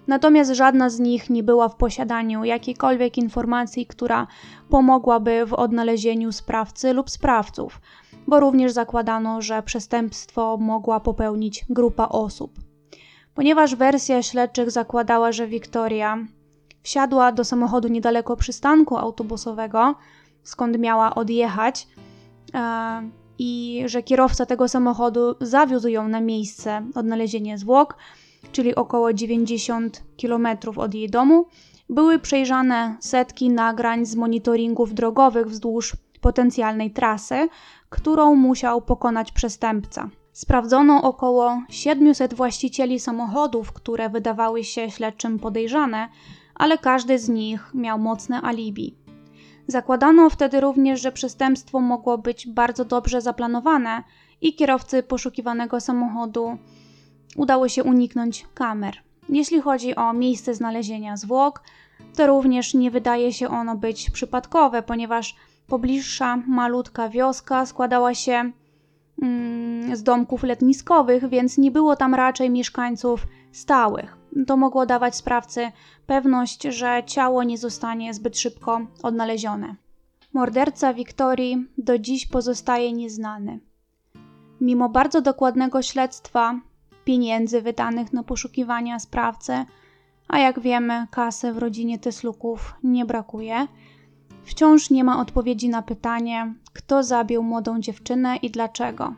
natomiast 0.07 0.51
żadna 0.51 0.89
z 0.89 0.99
nich 0.99 1.29
nie 1.29 1.43
była 1.43 1.69
w 1.69 1.75
posiadaniu 1.75 2.43
jakiejkolwiek 2.43 3.17
informacji, 3.17 3.85
która 3.85 4.27
pomogłaby 4.69 5.45
w 5.45 5.53
odnalezieniu 5.53 6.31
sprawcy 6.31 6.93
lub 6.93 7.09
sprawców, 7.09 7.81
bo 8.27 8.39
również 8.39 8.71
zakładano, 8.71 9.41
że 9.41 9.63
przestępstwo 9.63 10.57
mogła 10.57 10.99
popełnić 10.99 11.65
grupa 11.69 12.09
osób. 12.09 12.59
Ponieważ 13.35 13.75
wersja 13.75 14.23
śledczych 14.23 14.71
zakładała, 14.71 15.31
że 15.31 15.47
Wiktoria 15.47 16.17
wsiadła 16.83 17.31
do 17.31 17.43
samochodu 17.43 17.87
niedaleko 17.87 18.35
przystanku 18.35 18.97
autobusowego, 18.97 19.95
skąd 20.43 20.79
miała 20.79 21.15
odjechać, 21.15 21.87
e, 22.53 23.09
i 23.39 23.83
że 23.85 24.03
kierowca 24.03 24.45
tego 24.45 24.67
samochodu 24.67 25.35
zawiózł 25.41 25.87
ją 25.87 26.07
na 26.07 26.21
miejsce 26.21 26.85
odnalezienia 26.95 27.57
zwłok, 27.57 27.97
czyli 28.51 28.75
około 28.75 29.13
90 29.13 30.03
km 30.21 30.47
od 30.75 30.93
jej 30.93 31.09
domu, 31.09 31.45
były 31.89 32.19
przejrzane 32.19 32.97
setki 32.99 33.49
nagrań 33.49 34.05
z 34.05 34.15
monitoringów 34.15 34.93
drogowych 34.93 35.47
wzdłuż 35.47 35.95
potencjalnej 36.21 36.91
trasy, 36.91 37.49
którą 37.93 38.35
musiał 38.35 38.81
pokonać 38.81 39.31
przestępca. 39.31 40.09
Sprawdzono 40.31 41.03
około 41.03 41.61
700 41.69 42.33
właścicieli 42.33 42.99
samochodów, 42.99 43.73
które 43.73 44.09
wydawały 44.09 44.63
się 44.63 44.91
śledczym 44.91 45.39
podejrzane, 45.39 46.09
ale 46.55 46.77
każdy 46.77 47.19
z 47.19 47.29
nich 47.29 47.71
miał 47.73 47.99
mocne 47.99 48.41
alibi. 48.41 48.95
Zakładano 49.67 50.29
wtedy 50.29 50.61
również, 50.61 51.01
że 51.01 51.11
przestępstwo 51.11 51.79
mogło 51.79 52.17
być 52.17 52.47
bardzo 52.47 52.85
dobrze 52.85 53.21
zaplanowane 53.21 54.03
i 54.41 54.55
kierowcy 54.55 55.03
poszukiwanego 55.03 55.79
samochodu 55.79 56.57
udało 57.35 57.69
się 57.69 57.83
uniknąć 57.83 58.45
kamer. 58.53 58.97
Jeśli 59.29 59.61
chodzi 59.61 59.95
o 59.95 60.13
miejsce 60.13 60.53
znalezienia 60.53 61.17
zwłok, 61.17 61.63
to 62.15 62.27
również 62.27 62.73
nie 62.73 62.91
wydaje 62.91 63.33
się 63.33 63.49
ono 63.49 63.75
być 63.75 64.09
przypadkowe, 64.09 64.83
ponieważ 64.83 65.35
pobliższa 65.67 66.37
malutka 66.47 67.09
wioska 67.09 67.65
składała 67.65 68.13
się 68.13 68.51
mm, 69.21 69.95
z 69.95 70.03
domków 70.03 70.43
letniskowych, 70.43 71.29
więc 71.29 71.57
nie 71.57 71.71
było 71.71 71.95
tam 71.95 72.15
raczej 72.15 72.49
mieszkańców 72.49 73.27
stałych. 73.51 74.17
To 74.47 74.57
mogło 74.57 74.85
dawać 74.85 75.15
sprawcy 75.15 75.71
pewność, 76.05 76.63
że 76.63 77.03
ciało 77.05 77.43
nie 77.43 77.57
zostanie 77.57 78.13
zbyt 78.13 78.37
szybko 78.37 78.81
odnalezione. 79.03 79.75
Morderca 80.33 80.93
Wiktorii 80.93 81.67
do 81.77 81.99
dziś 81.99 82.27
pozostaje 82.27 82.93
nieznany. 82.93 83.59
Mimo 84.61 84.89
bardzo 84.89 85.21
dokładnego 85.21 85.81
śledztwa, 85.81 86.59
pieniędzy 87.05 87.61
wydanych 87.61 88.13
na 88.13 88.23
poszukiwania 88.23 88.99
sprawcy, 88.99 89.65
a 90.27 90.39
jak 90.39 90.59
wiemy, 90.59 91.07
kasy 91.11 91.53
w 91.53 91.57
rodzinie 91.57 91.99
Tesluków 91.99 92.73
nie 92.83 93.05
brakuje, 93.05 93.67
wciąż 94.43 94.89
nie 94.89 95.03
ma 95.03 95.19
odpowiedzi 95.21 95.69
na 95.69 95.81
pytanie, 95.81 96.53
kto 96.73 97.03
zabił 97.03 97.43
młodą 97.43 97.79
dziewczynę 97.79 98.35
i 98.35 98.51
dlaczego. 98.51 99.13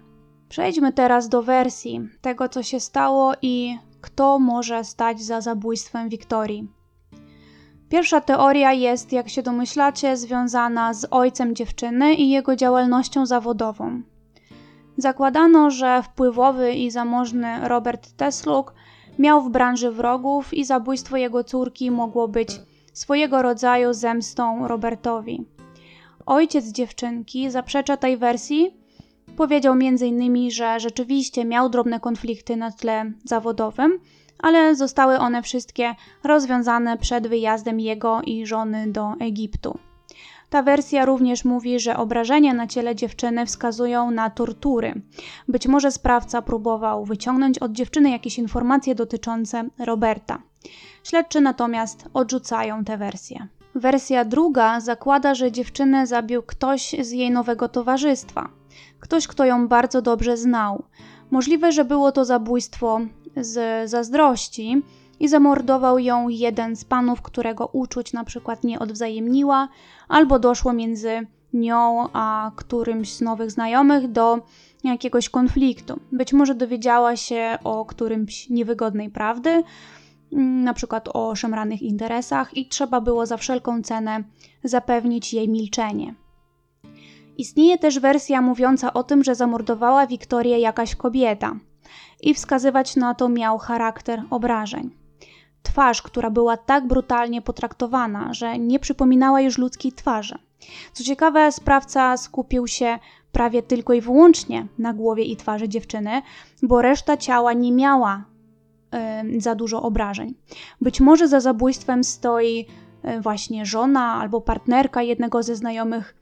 Przejdźmy 0.49 0.93
teraz 0.93 1.29
do 1.29 1.43
wersji 1.43 2.09
tego, 2.21 2.49
co 2.49 2.63
się 2.63 2.79
stało 2.79 3.33
i 3.41 3.77
kto 4.01 4.39
może 4.39 4.83
stać 4.83 5.21
za 5.21 5.41
zabójstwem 5.41 6.09
Wiktorii. 6.09 6.67
Pierwsza 7.89 8.21
teoria 8.21 8.73
jest, 8.73 9.11
jak 9.11 9.29
się 9.29 9.43
domyślacie, 9.43 10.17
związana 10.17 10.93
z 10.93 11.07
ojcem 11.11 11.55
dziewczyny 11.55 12.13
i 12.13 12.29
jego 12.29 12.55
działalnością 12.55 13.25
zawodową. 13.25 14.01
Zakładano, 14.97 15.71
że 15.71 16.03
wpływowy 16.03 16.73
i 16.73 16.91
zamożny 16.91 17.67
Robert 17.67 18.11
Tesluk 18.17 18.73
miał 19.19 19.41
w 19.41 19.49
branży 19.49 19.91
wrogów 19.91 20.53
i 20.53 20.65
zabójstwo 20.65 21.17
jego 21.17 21.43
córki 21.43 21.91
mogło 21.91 22.27
być 22.27 22.61
swojego 22.95 23.41
rodzaju 23.41 23.93
zemstą 23.93 24.67
Robertowi. 24.67 25.45
Ojciec 26.25 26.65
dziewczynki 26.65 27.51
zaprzecza 27.51 27.97
tej 27.97 28.17
wersji 28.17 28.85
Powiedział 29.37 29.73
m.in., 29.73 30.51
że 30.51 30.79
rzeczywiście 30.79 31.45
miał 31.45 31.69
drobne 31.69 31.99
konflikty 31.99 32.55
na 32.55 32.71
tle 32.71 33.11
zawodowym, 33.23 33.99
ale 34.39 34.75
zostały 34.75 35.19
one 35.19 35.41
wszystkie 35.41 35.95
rozwiązane 36.23 36.97
przed 36.97 37.27
wyjazdem 37.27 37.79
jego 37.79 38.21
i 38.21 38.45
żony 38.45 38.91
do 38.91 39.13
Egiptu. 39.19 39.77
Ta 40.49 40.63
wersja 40.63 41.05
również 41.05 41.45
mówi, 41.45 41.79
że 41.79 41.97
obrażenia 41.97 42.53
na 42.53 42.67
ciele 42.67 42.95
dziewczyny 42.95 43.45
wskazują 43.45 44.11
na 44.11 44.29
tortury. 44.29 44.93
Być 45.47 45.67
może 45.67 45.91
sprawca 45.91 46.41
próbował 46.41 47.05
wyciągnąć 47.05 47.59
od 47.59 47.71
dziewczyny 47.71 48.09
jakieś 48.09 48.37
informacje 48.37 48.95
dotyczące 48.95 49.69
Roberta. 49.79 50.41
Śledczy 51.05 51.41
natomiast 51.41 52.09
odrzucają 52.13 52.83
tę 52.85 52.97
wersję. 52.97 53.47
Wersja 53.75 54.25
druga 54.25 54.79
zakłada, 54.79 55.35
że 55.35 55.51
dziewczynę 55.51 56.07
zabił 56.07 56.43
ktoś 56.43 56.95
z 57.01 57.11
jej 57.11 57.31
nowego 57.31 57.69
towarzystwa. 57.69 58.49
Ktoś, 58.99 59.27
kto 59.27 59.45
ją 59.45 59.67
bardzo 59.67 60.01
dobrze 60.01 60.37
znał. 60.37 60.83
Możliwe, 61.31 61.71
że 61.71 61.85
było 61.85 62.11
to 62.11 62.25
zabójstwo 62.25 63.01
z 63.37 63.89
zazdrości 63.89 64.81
i 65.19 65.27
zamordował 65.27 65.99
ją 65.99 66.29
jeden 66.29 66.75
z 66.75 66.85
panów, 66.85 67.21
którego 67.21 67.67
uczuć 67.67 68.13
na 68.13 68.23
przykład 68.23 68.63
nie 68.63 68.79
odwzajemniła, 68.79 69.67
albo 70.07 70.39
doszło 70.39 70.73
między 70.73 71.27
nią 71.53 72.07
a 72.13 72.51
którymś 72.55 73.13
z 73.13 73.21
nowych 73.21 73.51
znajomych 73.51 74.11
do 74.11 74.39
jakiegoś 74.83 75.29
konfliktu. 75.29 75.99
Być 76.11 76.33
może 76.33 76.55
dowiedziała 76.55 77.15
się 77.15 77.57
o 77.63 77.85
którymś 77.85 78.49
niewygodnej 78.49 79.09
prawdy, 79.09 79.63
na 80.31 80.73
przykład 80.73 81.09
o 81.13 81.35
szemranych 81.35 81.81
interesach, 81.81 82.57
i 82.57 82.67
trzeba 82.67 83.01
było 83.01 83.25
za 83.25 83.37
wszelką 83.37 83.81
cenę 83.81 84.23
zapewnić 84.63 85.33
jej 85.33 85.49
milczenie. 85.49 86.15
Istnieje 87.37 87.77
też 87.77 87.99
wersja 87.99 88.41
mówiąca 88.41 88.93
o 88.93 89.03
tym, 89.03 89.23
że 89.23 89.35
zamordowała 89.35 90.07
Wiktorię 90.07 90.59
jakaś 90.59 90.95
kobieta 90.95 91.55
i 92.21 92.33
wskazywać 92.33 92.95
na 92.95 93.13
to 93.13 93.29
miał 93.29 93.57
charakter 93.57 94.23
obrażeń. 94.29 94.89
Twarz, 95.63 96.01
która 96.01 96.29
była 96.29 96.57
tak 96.57 96.87
brutalnie 96.87 97.41
potraktowana, 97.41 98.33
że 98.33 98.59
nie 98.59 98.79
przypominała 98.79 99.41
już 99.41 99.57
ludzkiej 99.57 99.91
twarzy. 99.91 100.35
Co 100.93 101.03
ciekawe, 101.03 101.51
sprawca 101.51 102.17
skupił 102.17 102.67
się 102.67 102.99
prawie 103.31 103.63
tylko 103.63 103.93
i 103.93 104.01
wyłącznie 104.01 104.67
na 104.77 104.93
głowie 104.93 105.23
i 105.23 105.35
twarzy 105.35 105.69
dziewczyny, 105.69 106.21
bo 106.63 106.81
reszta 106.81 107.17
ciała 107.17 107.53
nie 107.53 107.71
miała 107.71 108.23
za 109.37 109.55
dużo 109.55 109.81
obrażeń. 109.81 110.33
Być 110.81 111.01
może 111.01 111.27
za 111.27 111.39
zabójstwem 111.39 112.03
stoi 112.03 112.65
y, 113.17 113.21
właśnie 113.21 113.65
żona 113.65 114.13
albo 114.13 114.41
partnerka 114.41 115.01
jednego 115.01 115.43
ze 115.43 115.55
znajomych 115.55 116.15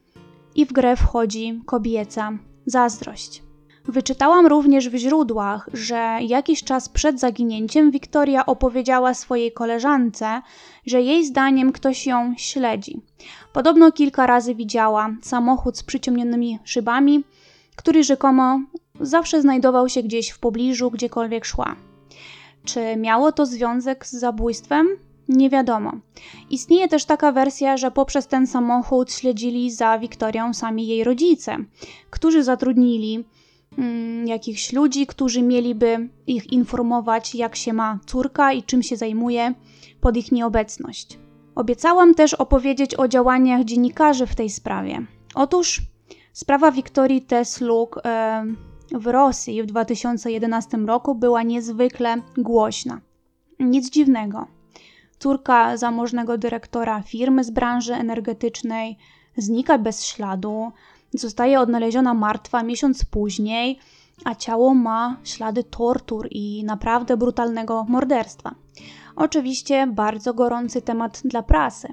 i 0.55 0.65
w 0.65 0.73
grę 0.73 0.95
wchodzi 0.95 1.61
kobieca 1.65 2.31
zazdrość. 2.65 3.43
Wyczytałam 3.85 4.47
również 4.47 4.89
w 4.89 4.95
źródłach, 4.95 5.69
że 5.73 6.17
jakiś 6.21 6.63
czas 6.63 6.89
przed 6.89 7.19
zaginięciem 7.19 7.91
Wiktoria 7.91 8.45
opowiedziała 8.45 9.13
swojej 9.13 9.51
koleżance, 9.51 10.41
że 10.85 11.01
jej 11.01 11.25
zdaniem 11.25 11.71
ktoś 11.71 12.07
ją 12.07 12.33
śledzi. 12.37 13.01
Podobno 13.53 13.91
kilka 13.91 14.27
razy 14.27 14.55
widziała 14.55 15.09
samochód 15.21 15.77
z 15.77 15.83
przyciemnionymi 15.83 16.59
szybami, 16.63 17.23
który 17.75 18.03
rzekomo 18.03 18.59
zawsze 18.99 19.41
znajdował 19.41 19.89
się 19.89 20.03
gdzieś 20.03 20.29
w 20.29 20.39
pobliżu, 20.39 20.91
gdziekolwiek 20.91 21.45
szła. 21.45 21.75
Czy 22.65 22.95
miało 22.97 23.31
to 23.31 23.45
związek 23.45 24.05
z 24.05 24.11
zabójstwem? 24.11 24.87
Nie 25.27 25.49
wiadomo. 25.49 25.91
Istnieje 26.49 26.87
też 26.87 27.05
taka 27.05 27.31
wersja, 27.31 27.77
że 27.77 27.91
poprzez 27.91 28.27
ten 28.27 28.47
samochód 28.47 29.11
śledzili 29.11 29.71
za 29.71 29.99
Wiktorią 29.99 30.53
sami 30.53 30.87
jej 30.87 31.03
rodzice, 31.03 31.57
którzy 32.09 32.43
zatrudnili 32.43 33.25
mm, 33.77 34.27
jakichś 34.27 34.73
ludzi, 34.73 35.07
którzy 35.07 35.41
mieliby 35.41 36.09
ich 36.27 36.53
informować, 36.53 37.35
jak 37.35 37.55
się 37.55 37.73
ma 37.73 37.99
córka 38.05 38.53
i 38.53 38.63
czym 38.63 38.83
się 38.83 38.97
zajmuje 38.97 39.53
pod 40.01 40.17
ich 40.17 40.31
nieobecność. 40.31 41.19
Obiecałam 41.55 42.15
też 42.15 42.33
opowiedzieć 42.33 42.99
o 42.99 43.07
działaniach 43.07 43.63
dziennikarzy 43.63 44.27
w 44.27 44.35
tej 44.35 44.49
sprawie. 44.49 45.05
Otóż 45.35 45.81
sprawa 46.33 46.71
Wiktorii 46.71 47.21
Tesluk 47.21 48.01
w 48.91 49.07
Rosji 49.07 49.63
w 49.63 49.65
2011 49.65 50.77
roku 50.77 51.15
była 51.15 51.43
niezwykle 51.43 52.15
głośna. 52.37 53.01
Nic 53.59 53.89
dziwnego. 53.89 54.47
Córka 55.19 55.77
zamożnego 55.77 56.37
dyrektora 56.37 57.01
firmy 57.01 57.43
z 57.43 57.49
branży 57.51 57.93
energetycznej 57.93 58.97
znika 59.37 59.77
bez 59.77 60.05
śladu, 60.05 60.71
zostaje 61.13 61.59
odnaleziona 61.59 62.13
martwa 62.13 62.63
miesiąc 62.63 63.05
później, 63.05 63.79
a 64.25 64.35
ciało 64.35 64.73
ma 64.73 65.17
ślady 65.23 65.63
tortur 65.63 66.27
i 66.31 66.63
naprawdę 66.63 67.17
brutalnego 67.17 67.85
morderstwa. 67.89 68.55
Oczywiście 69.15 69.87
bardzo 69.87 70.33
gorący 70.33 70.81
temat 70.81 71.21
dla 71.25 71.43
prasy. 71.43 71.87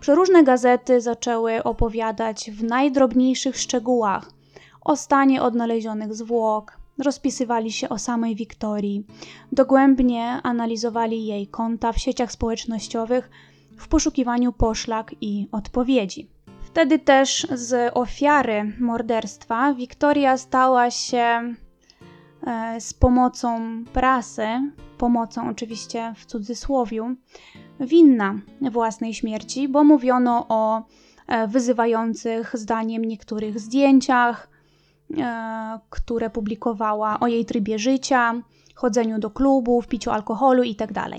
Przeróżne 0.00 0.44
gazety 0.44 1.00
zaczęły 1.00 1.62
opowiadać 1.62 2.50
w 2.50 2.62
najdrobniejszych 2.62 3.56
szczegółach 3.56 4.30
o 4.90 4.96
stanie 4.96 5.42
odnalezionych 5.42 6.14
zwłok, 6.14 6.78
rozpisywali 6.98 7.72
się 7.72 7.88
o 7.88 7.98
samej 7.98 8.36
Wiktorii, 8.36 9.06
dogłębnie 9.52 10.40
analizowali 10.42 11.26
jej 11.26 11.46
konta 11.46 11.92
w 11.92 11.98
sieciach 11.98 12.32
społecznościowych 12.32 13.30
w 13.78 13.88
poszukiwaniu 13.88 14.52
poszlak 14.52 15.14
i 15.20 15.48
odpowiedzi. 15.52 16.28
Wtedy 16.62 16.98
też 16.98 17.46
z 17.52 17.92
ofiary 17.94 18.72
morderstwa 18.80 19.74
Wiktoria 19.74 20.36
stała 20.36 20.90
się 20.90 21.54
e, 22.46 22.80
z 22.80 22.94
pomocą 22.94 23.60
prasy, 23.92 24.46
pomocą 24.98 25.48
oczywiście 25.48 26.14
w 26.16 26.26
cudzysłowiu, 26.26 27.14
winna 27.80 28.34
własnej 28.60 29.14
śmierci, 29.14 29.68
bo 29.68 29.84
mówiono 29.84 30.46
o 30.48 30.82
e, 31.26 31.48
wyzywających 31.48 32.50
zdaniem 32.54 33.04
niektórych 33.04 33.60
zdjęciach, 33.60 34.49
które 35.90 36.30
publikowała 36.30 37.20
o 37.20 37.26
jej 37.26 37.44
trybie 37.44 37.78
życia, 37.78 38.42
chodzeniu 38.74 39.18
do 39.18 39.30
klubów, 39.30 39.86
piciu 39.88 40.10
alkoholu 40.10 40.62
itd. 40.62 40.94
Tak 40.94 41.10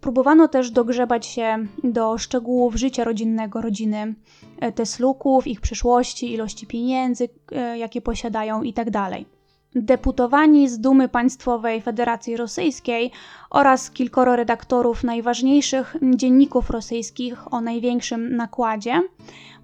Próbowano 0.00 0.48
też 0.48 0.70
dogrzebać 0.70 1.26
się 1.26 1.56
do 1.84 2.18
szczegółów 2.18 2.74
życia 2.74 3.04
rodzinnego 3.04 3.60
rodziny 3.60 4.14
e, 4.60 4.72
Tesluków, 4.72 5.46
ich 5.46 5.60
przyszłości, 5.60 6.32
ilości 6.32 6.66
pieniędzy, 6.66 7.28
e, 7.52 7.78
jakie 7.78 8.00
posiadają 8.00 8.62
itd. 8.62 9.24
Deputowani 9.74 10.68
z 10.68 10.78
Dumy 10.78 11.08
Państwowej 11.08 11.82
Federacji 11.82 12.36
Rosyjskiej 12.36 13.10
oraz 13.50 13.90
kilkoro 13.90 14.36
redaktorów 14.36 15.04
najważniejszych 15.04 15.96
dzienników 16.02 16.70
rosyjskich 16.70 17.52
o 17.52 17.60
największym 17.60 18.36
nakładzie 18.36 19.02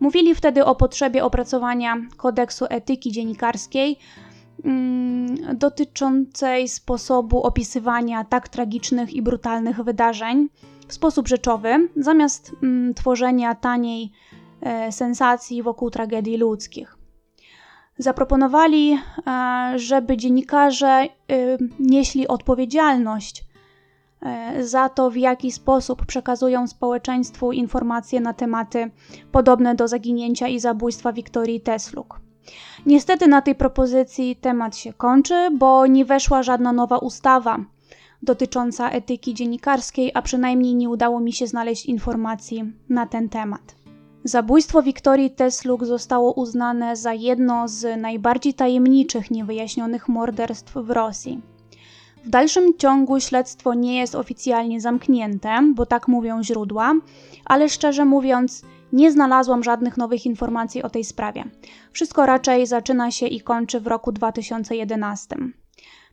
mówili 0.00 0.34
wtedy 0.34 0.64
o 0.64 0.74
potrzebie 0.74 1.24
opracowania 1.24 1.96
kodeksu 2.16 2.64
etyki 2.70 3.12
dziennikarskiej 3.12 3.98
mm, 4.64 5.58
dotyczącej 5.58 6.68
sposobu 6.68 7.42
opisywania 7.42 8.24
tak 8.24 8.48
tragicznych 8.48 9.14
i 9.14 9.22
brutalnych 9.22 9.82
wydarzeń 9.82 10.48
w 10.88 10.94
sposób 10.94 11.28
rzeczowy, 11.28 11.88
zamiast 11.96 12.52
mm, 12.62 12.94
tworzenia 12.94 13.54
taniej 13.54 14.12
e, 14.60 14.92
sensacji 14.92 15.62
wokół 15.62 15.90
tragedii 15.90 16.36
ludzkich. 16.36 17.03
Zaproponowali, 17.98 18.98
e, 19.26 19.72
żeby 19.76 20.16
dziennikarze 20.16 20.88
e, 20.88 21.08
nieśli 21.78 22.28
odpowiedzialność 22.28 23.44
e, 24.22 24.64
za 24.64 24.88
to, 24.88 25.10
w 25.10 25.16
jaki 25.16 25.52
sposób 25.52 26.06
przekazują 26.06 26.66
społeczeństwu 26.66 27.52
informacje 27.52 28.20
na 28.20 28.32
tematy 28.32 28.90
podobne 29.32 29.74
do 29.74 29.88
zaginięcia 29.88 30.48
i 30.48 30.60
zabójstwa 30.60 31.12
Wiktorii 31.12 31.60
Tesluk. 31.60 32.20
Niestety 32.86 33.28
na 33.28 33.42
tej 33.42 33.54
propozycji 33.54 34.36
temat 34.36 34.76
się 34.76 34.92
kończy, 34.92 35.48
bo 35.58 35.86
nie 35.86 36.04
weszła 36.04 36.42
żadna 36.42 36.72
nowa 36.72 36.98
ustawa 36.98 37.58
dotycząca 38.22 38.90
etyki 38.90 39.34
dziennikarskiej, 39.34 40.10
a 40.14 40.22
przynajmniej 40.22 40.74
nie 40.74 40.88
udało 40.88 41.20
mi 41.20 41.32
się 41.32 41.46
znaleźć 41.46 41.86
informacji 41.86 42.72
na 42.88 43.06
ten 43.06 43.28
temat. 43.28 43.83
Zabójstwo 44.26 44.82
Wiktorii 44.82 45.30
Tesluk 45.30 45.84
zostało 45.84 46.32
uznane 46.32 46.96
za 46.96 47.12
jedno 47.12 47.68
z 47.68 48.00
najbardziej 48.00 48.54
tajemniczych 48.54 49.30
niewyjaśnionych 49.30 50.08
morderstw 50.08 50.74
w 50.74 50.90
Rosji. 50.90 51.40
W 52.24 52.28
dalszym 52.28 52.78
ciągu 52.78 53.20
śledztwo 53.20 53.74
nie 53.74 53.98
jest 53.98 54.14
oficjalnie 54.14 54.80
zamknięte, 54.80 55.72
bo 55.74 55.86
tak 55.86 56.08
mówią 56.08 56.42
źródła, 56.42 56.94
ale 57.44 57.68
szczerze 57.68 58.04
mówiąc, 58.04 58.62
nie 58.92 59.12
znalazłam 59.12 59.64
żadnych 59.64 59.96
nowych 59.96 60.26
informacji 60.26 60.82
o 60.82 60.90
tej 60.90 61.04
sprawie. 61.04 61.44
Wszystko 61.92 62.26
raczej 62.26 62.66
zaczyna 62.66 63.10
się 63.10 63.26
i 63.26 63.40
kończy 63.40 63.80
w 63.80 63.86
roku 63.86 64.12
2011. 64.12 65.36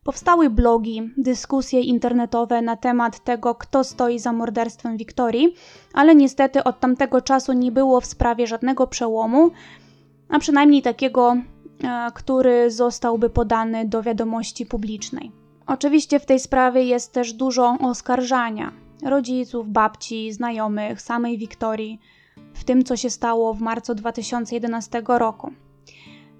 Powstały 0.04 0.50
blogi, 0.50 1.12
dyskusje 1.18 1.82
internetowe 1.82 2.62
na 2.62 2.76
temat 2.76 3.24
tego, 3.24 3.56
kto 3.56 3.84
stoi 3.84 4.20
za 4.20 4.34
morderstwem 4.34 4.98
Wiktorii, 4.98 5.54
ale 5.94 6.16
niestety 6.16 6.64
od 6.64 6.80
tamtego 6.80 7.22
czasu 7.22 7.54
nie 7.54 7.72
było 7.72 8.02
w 8.02 8.06
sprawie 8.06 8.48
żadnego 8.48 8.88
przełomu, 8.88 9.52
a 10.30 10.40
przynajmniej 10.40 10.82
takiego, 10.82 11.36
e, 11.84 12.12
który 12.16 12.72
zostałby 12.72 13.30
podany 13.30 13.86
do 13.86 14.04
wiadomości 14.04 14.66
publicznej. 14.66 15.32
Oczywiście 15.68 16.20
w 16.20 16.26
tej 16.26 16.40
sprawie 16.40 16.84
jest 16.84 17.14
też 17.14 17.34
dużo 17.34 17.78
oskarżania 17.82 18.72
rodziców, 19.04 19.70
babci, 19.70 20.32
znajomych, 20.34 21.02
samej 21.02 21.38
Wiktorii 21.38 22.00
w 22.54 22.64
tym, 22.64 22.84
co 22.84 22.98
się 22.98 23.10
stało 23.10 23.54
w 23.54 23.62
marcu 23.62 23.96
2011 23.96 25.04
roku. 25.08 25.52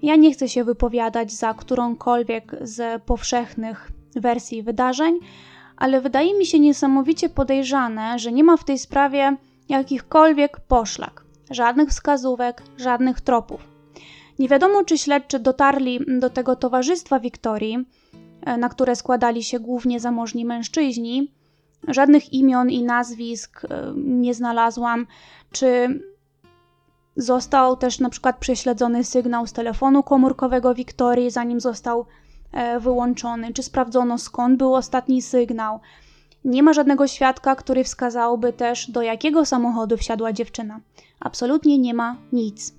Ja 0.02 0.16
nie 0.16 0.32
chcę 0.32 0.48
się 0.48 0.64
wypowiadać 0.64 1.32
za 1.32 1.54
którąkolwiek 1.54 2.56
z 2.60 3.02
powszechnych 3.02 3.92
wersji 4.16 4.62
wydarzeń, 4.62 5.18
ale 5.76 6.00
wydaje 6.00 6.38
mi 6.38 6.46
się 6.46 6.58
niesamowicie 6.58 7.28
podejrzane, 7.28 8.18
że 8.18 8.32
nie 8.32 8.44
ma 8.44 8.56
w 8.56 8.64
tej 8.64 8.78
sprawie 8.78 9.36
jakichkolwiek 9.68 10.60
poszlak, 10.60 11.24
żadnych 11.50 11.88
wskazówek, 11.88 12.62
żadnych 12.76 13.20
tropów. 13.20 13.60
Nie 14.38 14.48
wiadomo, 14.48 14.84
czy 14.84 14.98
śledczy 14.98 15.38
dotarli 15.38 16.00
do 16.20 16.30
tego 16.30 16.56
towarzystwa 16.56 17.20
Wiktorii, 17.20 17.86
na 18.58 18.68
które 18.68 18.96
składali 18.96 19.44
się 19.44 19.60
głównie 19.60 20.00
zamożni 20.00 20.44
mężczyźni. 20.44 21.32
Żadnych 21.88 22.32
imion 22.32 22.70
i 22.70 22.82
nazwisk 22.82 23.64
e, 23.64 23.92
nie 23.96 24.34
znalazłam. 24.34 25.06
Czy 25.52 26.00
został 27.16 27.76
też 27.76 28.00
na 28.00 28.10
przykład 28.10 28.38
prześledzony 28.38 29.04
sygnał 29.04 29.46
z 29.46 29.52
telefonu 29.52 30.02
komórkowego 30.02 30.74
Wiktorii, 30.74 31.30
zanim 31.30 31.60
został 31.60 32.06
e, 32.52 32.80
wyłączony? 32.80 33.52
Czy 33.52 33.62
sprawdzono 33.62 34.18
skąd 34.18 34.58
był 34.58 34.74
ostatni 34.74 35.22
sygnał? 35.22 35.80
Nie 36.44 36.62
ma 36.62 36.72
żadnego 36.72 37.06
świadka, 37.06 37.56
który 37.56 37.84
wskazałby 37.84 38.52
też, 38.52 38.90
do 38.90 39.02
jakiego 39.02 39.44
samochodu 39.44 39.96
wsiadła 39.96 40.32
dziewczyna. 40.32 40.80
Absolutnie 41.20 41.78
nie 41.78 41.94
ma 41.94 42.16
nic. 42.32 42.74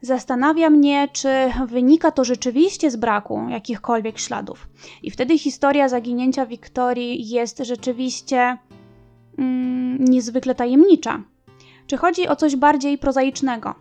Zastanawia 0.00 0.70
mnie, 0.70 1.08
czy 1.12 1.28
wynika 1.66 2.10
to 2.10 2.24
rzeczywiście 2.24 2.90
z 2.90 2.96
braku 2.96 3.40
jakichkolwiek 3.48 4.18
śladów. 4.18 4.68
I 5.02 5.10
wtedy 5.10 5.38
historia 5.38 5.88
zaginięcia 5.88 6.46
Wiktorii 6.46 7.28
jest 7.28 7.58
rzeczywiście 7.58 8.58
mm, 9.38 10.04
niezwykle 10.04 10.54
tajemnicza. 10.54 11.22
Czy 11.86 11.96
chodzi 11.96 12.28
o 12.28 12.36
coś 12.36 12.56
bardziej 12.56 12.98
prozaicznego? 12.98 13.74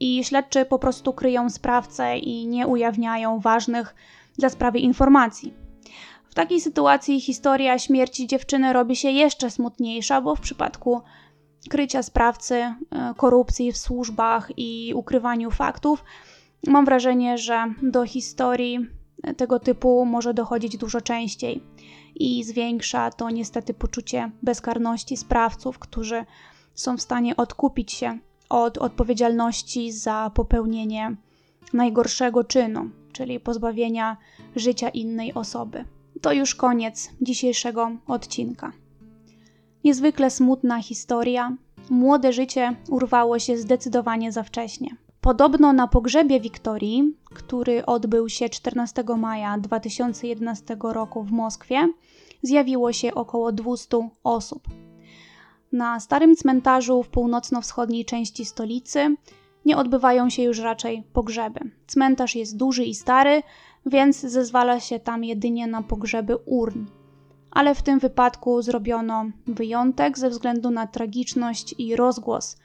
I 0.00 0.24
śledczy 0.24 0.64
po 0.64 0.78
prostu 0.78 1.12
kryją 1.12 1.50
sprawcę 1.50 2.18
i 2.18 2.46
nie 2.46 2.66
ujawniają 2.66 3.40
ważnych 3.40 3.94
dla 4.38 4.48
sprawy 4.48 4.78
informacji. 4.78 5.54
W 6.30 6.34
takiej 6.34 6.60
sytuacji 6.60 7.20
historia 7.20 7.78
śmierci 7.78 8.26
dziewczyny 8.26 8.72
robi 8.72 8.96
się 8.96 9.10
jeszcze 9.10 9.50
smutniejsza, 9.50 10.20
bo 10.20 10.36
w 10.36 10.40
przypadku 10.40 11.00
krycia 11.70 12.02
sprawcy 12.02 12.54
e, 12.54 12.74
korupcji 13.16 13.72
w 13.72 13.78
służbach 13.78 14.50
i 14.56 14.92
ukrywaniu 14.94 15.50
faktów, 15.50 16.04
mam 16.66 16.84
wrażenie, 16.84 17.38
że 17.38 17.64
do 17.82 18.06
historii 18.06 18.78
tego 19.36 19.58
typu 19.58 20.04
może 20.04 20.34
dochodzić 20.34 20.76
dużo 20.76 21.00
częściej 21.00 21.62
i 22.14 22.44
zwiększa 22.44 23.10
to 23.10 23.30
niestety 23.30 23.74
poczucie 23.74 24.30
bezkarności 24.42 25.16
sprawców, 25.16 25.78
którzy 25.78 26.24
są 26.74 26.96
w 26.96 27.00
stanie 27.00 27.36
odkupić 27.36 27.92
się 27.92 28.18
od 28.48 28.78
odpowiedzialności 28.78 29.92
za 29.92 30.30
popełnienie 30.34 31.16
najgorszego 31.72 32.44
czynu, 32.44 32.90
czyli 33.12 33.40
pozbawienia 33.40 34.16
życia 34.56 34.88
innej 34.88 35.34
osoby. 35.34 35.84
To 36.20 36.32
już 36.32 36.54
koniec 36.54 37.10
dzisiejszego 37.20 37.90
odcinka. 38.06 38.72
Niezwykle 39.84 40.30
smutna 40.30 40.82
historia. 40.82 41.56
Młode 41.90 42.32
życie 42.32 42.76
urwało 42.88 43.38
się 43.38 43.58
zdecydowanie 43.58 44.32
za 44.32 44.42
wcześnie. 44.42 44.96
Podobno 45.20 45.72
na 45.72 45.88
pogrzebie 45.88 46.40
Wiktorii, 46.40 47.16
który 47.24 47.86
odbył 47.86 48.28
się 48.28 48.48
14 48.48 49.04
maja 49.16 49.58
2011 49.58 50.76
roku 50.82 51.22
w 51.22 51.30
Moskwie, 51.30 51.92
zjawiło 52.42 52.92
się 52.92 53.14
około 53.14 53.52
200 53.52 54.08
osób. 54.24 54.68
Na 55.72 56.00
starym 56.00 56.36
cmentarzu 56.36 57.02
w 57.02 57.08
północno-wschodniej 57.08 58.04
części 58.04 58.44
stolicy 58.44 59.16
nie 59.64 59.76
odbywają 59.76 60.30
się 60.30 60.42
już 60.42 60.58
raczej 60.58 61.02
pogrzeby. 61.12 61.60
Cmentarz 61.86 62.34
jest 62.36 62.56
duży 62.56 62.84
i 62.84 62.94
stary, 62.94 63.42
więc 63.86 64.20
zezwala 64.20 64.80
się 64.80 65.00
tam 65.00 65.24
jedynie 65.24 65.66
na 65.66 65.82
pogrzeby 65.82 66.36
urn. 66.36 66.86
Ale 67.50 67.74
w 67.74 67.82
tym 67.82 67.98
wypadku 67.98 68.62
zrobiono 68.62 69.24
wyjątek 69.46 70.18
ze 70.18 70.30
względu 70.30 70.70
na 70.70 70.86
tragiczność 70.86 71.74
i 71.78 71.96
rozgłos, 71.96 72.56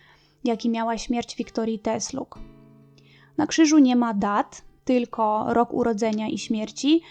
jaki 0.43 0.69
miała 0.69 0.97
śmierć 0.97 1.35
Wiktorii 1.35 1.79
Tesluk. 1.79 2.39
Na 3.37 3.47
krzyżu 3.47 3.77
nie 3.77 3.95
ma 3.95 4.13
dat, 4.13 4.61
tylko 4.85 5.45
rok 5.53 5.73
urodzenia 5.73 6.27
i 6.27 6.37
śmierci, 6.37 7.01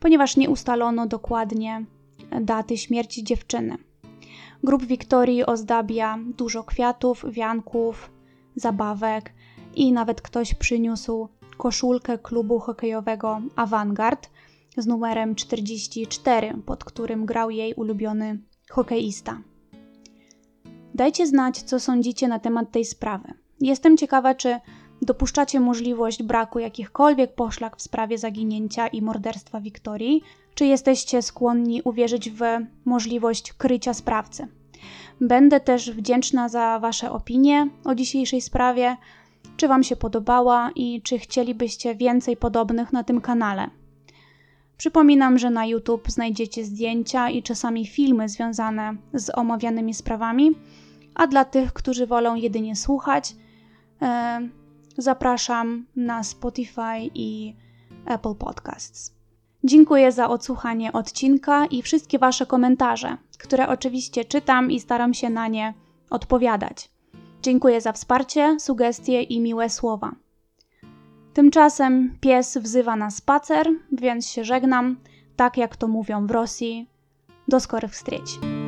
ponieważ 0.00 0.36
nie 0.36 0.50
ustalono 0.50 1.06
dokładnie 1.06 1.84
daty 2.40 2.78
śmierci 2.78 3.24
dziewczyny. 3.24 3.89
Grup 4.64 4.84
Wiktorii 4.84 5.46
ozdabia 5.46 6.18
dużo 6.36 6.64
kwiatów, 6.64 7.24
wianków, 7.30 8.10
zabawek 8.56 9.32
i 9.74 9.92
nawet 9.92 10.22
ktoś 10.22 10.54
przyniósł 10.54 11.28
koszulkę 11.56 12.18
klubu 12.18 12.58
hokejowego 12.58 13.40
Avantgard 13.56 14.30
z 14.76 14.86
numerem 14.86 15.34
44, 15.34 16.54
pod 16.66 16.84
którym 16.84 17.26
grał 17.26 17.50
jej 17.50 17.74
ulubiony 17.74 18.38
hokeista. 18.70 19.40
Dajcie 20.94 21.26
znać, 21.26 21.62
co 21.62 21.80
sądzicie 21.80 22.28
na 22.28 22.38
temat 22.38 22.70
tej 22.70 22.84
sprawy. 22.84 23.34
Jestem 23.60 23.96
ciekawa, 23.96 24.34
czy 24.34 24.60
dopuszczacie 25.02 25.60
możliwość 25.60 26.22
braku 26.22 26.58
jakichkolwiek 26.58 27.34
poszlak 27.34 27.76
w 27.76 27.82
sprawie 27.82 28.18
zaginięcia 28.18 28.88
i 28.88 29.02
morderstwa 29.02 29.60
Wiktorii, 29.60 30.22
czy 30.54 30.66
jesteście 30.66 31.22
skłonni 31.22 31.82
uwierzyć 31.82 32.30
w 32.30 32.42
możliwość 32.84 33.52
krycia 33.52 33.94
sprawcy. 33.94 34.48
Będę 35.20 35.60
też 35.60 35.90
wdzięczna 35.90 36.48
za 36.48 36.78
Wasze 36.78 37.12
opinie 37.12 37.68
o 37.84 37.94
dzisiejszej 37.94 38.40
sprawie, 38.40 38.96
czy 39.56 39.68
Wam 39.68 39.82
się 39.82 39.96
podobała 39.96 40.70
i 40.74 41.02
czy 41.02 41.18
chcielibyście 41.18 41.94
więcej 41.94 42.36
podobnych 42.36 42.92
na 42.92 43.04
tym 43.04 43.20
kanale. 43.20 43.70
Przypominam, 44.76 45.38
że 45.38 45.50
na 45.50 45.66
YouTube 45.66 46.10
znajdziecie 46.10 46.64
zdjęcia 46.64 47.30
i 47.30 47.42
czasami 47.42 47.86
filmy 47.86 48.28
związane 48.28 48.96
z 49.14 49.38
omawianymi 49.38 49.94
sprawami, 49.94 50.50
a 51.14 51.26
dla 51.26 51.44
tych, 51.44 51.72
którzy 51.72 52.06
wolą 52.06 52.34
jedynie 52.34 52.76
słuchać, 52.76 53.36
e, 54.02 54.40
zapraszam 54.98 55.86
na 55.96 56.22
Spotify 56.22 57.10
i 57.14 57.54
Apple 58.06 58.34
Podcasts. 58.34 59.19
Dziękuję 59.64 60.12
za 60.12 60.28
odsłuchanie 60.28 60.92
odcinka 60.92 61.66
i 61.66 61.82
wszystkie 61.82 62.18
Wasze 62.18 62.46
komentarze, 62.46 63.16
które 63.38 63.68
oczywiście 63.68 64.24
czytam 64.24 64.70
i 64.70 64.80
staram 64.80 65.14
się 65.14 65.30
na 65.30 65.48
nie 65.48 65.74
odpowiadać. 66.10 66.90
Dziękuję 67.42 67.80
za 67.80 67.92
wsparcie, 67.92 68.60
sugestie 68.60 69.22
i 69.22 69.40
miłe 69.40 69.70
słowa. 69.70 70.12
Tymczasem 71.34 72.16
pies 72.20 72.58
wzywa 72.58 72.96
na 72.96 73.10
spacer, 73.10 73.68
więc 73.92 74.26
się 74.26 74.44
żegnam, 74.44 74.96
tak 75.36 75.56
jak 75.56 75.76
to 75.76 75.88
mówią 75.88 76.26
w 76.26 76.30
Rosji. 76.30 76.88
Do 77.48 77.60
skorych 77.60 77.92
wstrzeć. 77.92 78.59